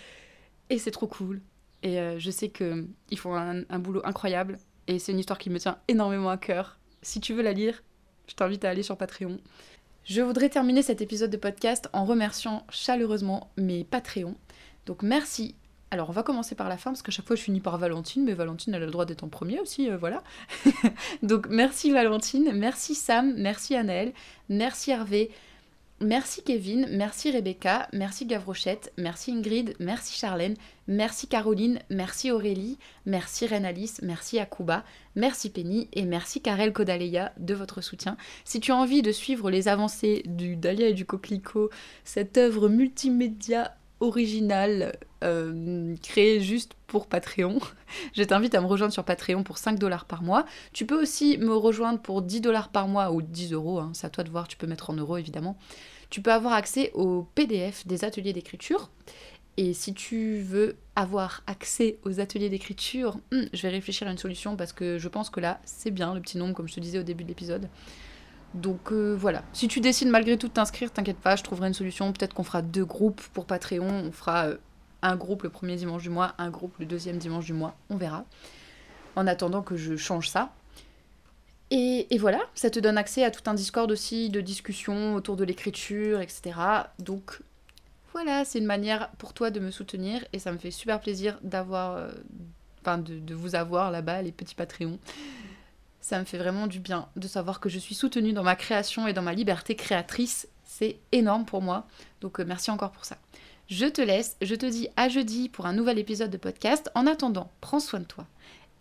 et 0.71 0.79
c'est 0.79 0.91
trop 0.91 1.07
cool. 1.07 1.41
Et 1.83 2.01
euh, 2.01 2.19
je 2.19 2.31
sais 2.31 2.49
qu'ils 2.49 3.19
font 3.19 3.35
un 3.35 3.79
boulot 3.79 4.01
incroyable 4.05 4.59
et 4.87 4.99
c'est 4.99 5.13
une 5.13 5.19
histoire 5.19 5.39
qui 5.39 5.51
me 5.51 5.59
tient 5.59 5.79
énormément 5.89 6.31
à 6.31 6.39
cœur. 6.39 6.79
Si 7.03 7.21
tu 7.21 7.35
veux 7.35 7.43
la 7.43 7.53
lire, 7.53 7.83
je 8.27 8.35
t'invite 8.35 8.65
à 8.65 8.71
aller 8.71 8.83
sur 8.83 8.97
Patreon. 8.97 9.39
Je 10.05 10.23
voudrais 10.23 10.49
terminer 10.49 10.83
cet 10.83 11.01
épisode 11.01 11.31
de 11.31 11.37
podcast 11.37 11.89
en 11.93 12.05
remerciant 12.05 12.67
chaleureusement 12.71 13.51
mes 13.57 13.85
Patreons. 13.85 14.35
Donc 14.87 15.03
merci. 15.03 15.55
Alors 15.91 16.09
on 16.09 16.13
va 16.13 16.23
commencer 16.25 16.55
par 16.55 16.69
la 16.69 16.77
fin 16.77 16.91
parce 16.91 17.03
qu'à 17.03 17.13
chaque 17.13 17.27
fois 17.27 17.37
je 17.37 17.43
finis 17.43 17.61
par 17.61 17.79
Valentine, 17.79 18.25
mais 18.25 18.35
Valentine 18.35 18.75
elle 18.75 18.83
a 18.83 18.87
le 18.87 18.91
droit 18.91 19.05
d'être 19.05 19.23
en 19.23 19.29
premier 19.29 19.61
aussi, 19.61 19.89
euh, 19.89 19.97
voilà. 19.97 20.23
Donc 21.23 21.47
merci 21.49 21.93
Valentine, 21.93 22.53
merci 22.53 22.95
Sam, 22.95 23.35
merci 23.37 23.77
Annelle, 23.77 24.13
merci 24.49 24.91
Hervé, 24.91 25.31
Merci 26.01 26.43
Kevin, 26.43 26.89
merci 26.91 27.31
Rebecca, 27.31 27.89
merci 27.93 28.27
Gavrochette, 28.27 28.93
merci 28.99 29.31
Ingrid, 29.31 29.77
merci 29.79 30.19
Charlène, 30.19 30.57
merci 30.89 31.29
Caroline, 31.29 31.79
merci 31.89 32.33
Aurélie, 32.33 32.79
merci 33.07 33.47
Renalis, 33.47 33.99
merci 34.03 34.41
Akuba, 34.41 34.85
merci 35.15 35.51
Penny 35.51 35.89
et 35.93 36.03
merci 36.03 36.43
Karel 36.43 36.73
Kodaleya 36.73 37.33
de 37.39 37.55
votre 37.55 37.81
soutien. 37.81 38.17
Si 38.45 38.59
tu 38.59 38.73
as 38.73 38.77
envie 38.77 39.03
de 39.03 39.13
suivre 39.13 39.51
les 39.53 39.69
avancées 39.69 40.23
du 40.27 40.57
Dahlia 40.57 40.89
et 40.89 40.95
du 40.95 41.07
Coquelicot, 41.07 41.71
cette 42.03 42.37
œuvre 42.39 42.69
multimédia 42.69 43.77
originale 44.05 44.97
euh, 45.23 45.97
créée 46.03 46.41
juste 46.41 46.75
pour 46.87 47.07
Patreon, 47.07 47.59
je 48.15 48.23
t'invite 48.23 48.55
à 48.55 48.61
me 48.61 48.67
rejoindre 48.67 48.93
sur 48.93 49.05
Patreon 49.05 49.43
pour 49.43 49.59
5 49.59 49.79
dollars 49.79 50.05
par 50.05 50.23
mois. 50.23 50.45
Tu 50.73 50.87
peux 50.87 51.01
aussi 51.01 51.39
me 51.39 51.55
rejoindre 51.55 52.01
pour 52.01 52.23
10 52.23 52.41
dollars 52.41 52.69
par 52.69 52.89
mois 52.89 53.11
ou 53.11 53.23
10 53.23 53.53
euros, 53.53 53.79
hein, 53.79 53.91
c'est 53.95 54.07
à 54.07 54.11
toi 54.11 54.25
de 54.25 54.31
voir, 54.31 54.49
tu 54.49 54.57
peux 54.57 54.67
mettre 54.67 54.91
en 54.91 54.95
euros 54.95 55.17
évidemment 55.17 55.57
tu 56.15 56.23
peux 56.23 56.33
avoir 56.33 56.53
accès 56.53 56.93
au 56.95 57.27
PDF 57.35 57.89
des 57.89 58.05
ateliers 58.05 58.33
d'écriture. 58.33 58.89
Et 59.57 59.73
si 59.73 59.95
tu 59.95 60.39
veux 60.39 60.77
avoir 60.95 61.43
accès 61.49 61.99
aux 62.05 62.21
ateliers 62.21 62.49
d'écriture, 62.49 63.19
hmm, 63.33 63.47
je 63.53 63.63
vais 63.63 63.71
réfléchir 63.71 64.07
à 64.07 64.13
une 64.13 64.19
solution 64.19 64.57
parce 64.57 64.73
que 64.73 64.97
je 64.97 65.09
pense 65.09 65.29
que 65.29 65.41
là, 65.41 65.61
c'est 65.65 65.91
bien 65.91 66.15
le 66.15 66.21
petit 66.21 66.39
nombre, 66.39 66.55
comme 66.55 66.69
je 66.69 66.75
te 66.75 66.81
disais 66.81 67.01
au 67.01 67.03
début 67.03 67.25
de 67.25 67.29
l'épisode. 67.29 67.69
Donc 68.55 68.93
euh, 68.93 69.15
voilà. 69.19 69.43
Si 69.53 69.69
tu 69.69 69.81
décides 69.81 70.09
malgré 70.09 70.39
tout 70.39 70.49
de 70.49 70.53
t'inscrire, 70.53 70.93
t'inquiète 70.93 71.19
pas, 71.19 71.37
je 71.37 71.43
trouverai 71.43 71.69
une 71.69 71.75
solution. 71.75 72.13
Peut-être 72.13 72.35
qu'on 72.35 72.45
fera 72.45 72.63
deux 72.63 72.85
groupes 72.85 73.23
pour 73.33 73.47
Patreon. 73.47 74.05
On 74.07 74.13
fera 74.13 74.47
euh, 74.47 74.57
un 75.03 75.17
groupe 75.17 75.43
le 75.43 75.51
premier 75.51 75.77
dimanche 75.77 76.03
du 76.03 76.11
mois, 76.11 76.35
un 76.39 76.51
groupe 76.51 76.79
le 76.79 76.87
deuxième 76.87 77.19
dimanche 77.19 77.45
du 77.45 77.53
mois. 77.53 77.77
On 77.91 77.97
verra. 77.97 78.25
En 79.17 79.27
attendant 79.27 79.63
que 79.63 79.77
je 79.77 79.97
change 79.97 80.29
ça. 80.29 80.53
Et, 81.71 82.07
voilà, 82.19 82.41
ça 82.55 82.71
te 82.71 82.79
donne 82.79 82.97
accès 82.97 83.25
à 83.25 83.33
tout 83.33 83.43
un 83.51 83.55
Discord 83.55 83.91
aussi 83.91 84.29
de 84.29 84.41
discussion 84.41 85.15
autour 85.15 85.35
de 85.35 85.43
l'écriture, 85.43 86.21
etc. 86.21 86.53
Donc 87.01 87.41
voilà, 88.13 88.45
c'est 88.45 88.61
une 88.61 88.67
manière 88.67 89.11
pour 89.19 89.33
toi 89.35 89.51
de 89.51 89.59
me 89.59 89.73
soutenir 89.73 90.25
et 90.33 90.39
ça 90.39 90.53
me 90.53 90.59
fait 90.59 90.71
super 90.71 91.01
plaisir 91.01 91.37
d'avoir, 91.43 91.97
euh, 91.97 92.13
enfin 92.81 92.99
de, 92.99 93.35
vous 93.35 93.57
avoir 93.57 93.91
là-bas, 93.91 94.23
les 94.23 94.31
petits 94.31 94.55
Patreons. 94.55 95.01
Ça 96.05 96.19
me 96.19 96.27
fait 96.27 96.37
vraiment 96.37 96.67
du 96.67 96.81
bien 96.81 97.09
de 97.17 97.27
savoir 97.27 97.61
que 97.61 97.71
je 97.71 97.79
suis 97.79 97.95
soutenue 97.95 98.35
dans 98.35 98.43
ma 98.43 98.57
création 98.57 99.09
et 99.09 99.15
dans 99.15 99.23
ma 99.23 99.33
liberté 99.33 99.75
créatrice. 99.75 100.47
C'est 100.63 100.99
énorme 101.13 101.47
pour 101.47 101.63
moi. 101.63 101.87
Donc 102.21 102.41
euh, 102.41 102.45
merci 102.47 102.71
encore 102.71 102.91
pour 102.91 103.07
ça. 103.07 103.17
Je 103.69 103.87
te 103.87 104.03
laisse, 104.03 104.37
je 104.43 104.55
te 104.55 104.67
dis 104.67 104.87
à 104.99 105.09
jeudi 105.09 105.49
pour 105.49 105.65
un 105.65 105.73
nouvel 105.73 105.99
épisode 105.99 106.31
de 106.31 106.37
podcast. 106.37 106.91
En 106.95 107.07
attendant, 107.07 107.51
prends 107.63 107.81
soin 107.81 108.01
de 108.01 108.05
toi. 108.05 108.27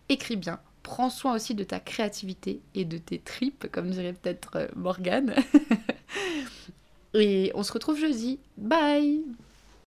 Écris 0.10 0.36
bien, 0.36 0.60
prends 0.84 1.10
soin 1.10 1.34
aussi 1.34 1.56
de 1.56 1.64
ta 1.64 1.80
créativité 1.80 2.60
et 2.76 2.84
de 2.84 2.98
tes 2.98 3.20
tripes, 3.20 3.72
comme 3.72 3.90
dirait 3.90 4.12
peut-être 4.12 4.58
euh, 4.58 4.68
Morgane. 4.76 5.34
et 7.14 7.54
on 7.56 7.64
se 7.64 7.72
retrouve 7.72 7.98
jeudi. 7.98 8.38
Bye 8.58 9.24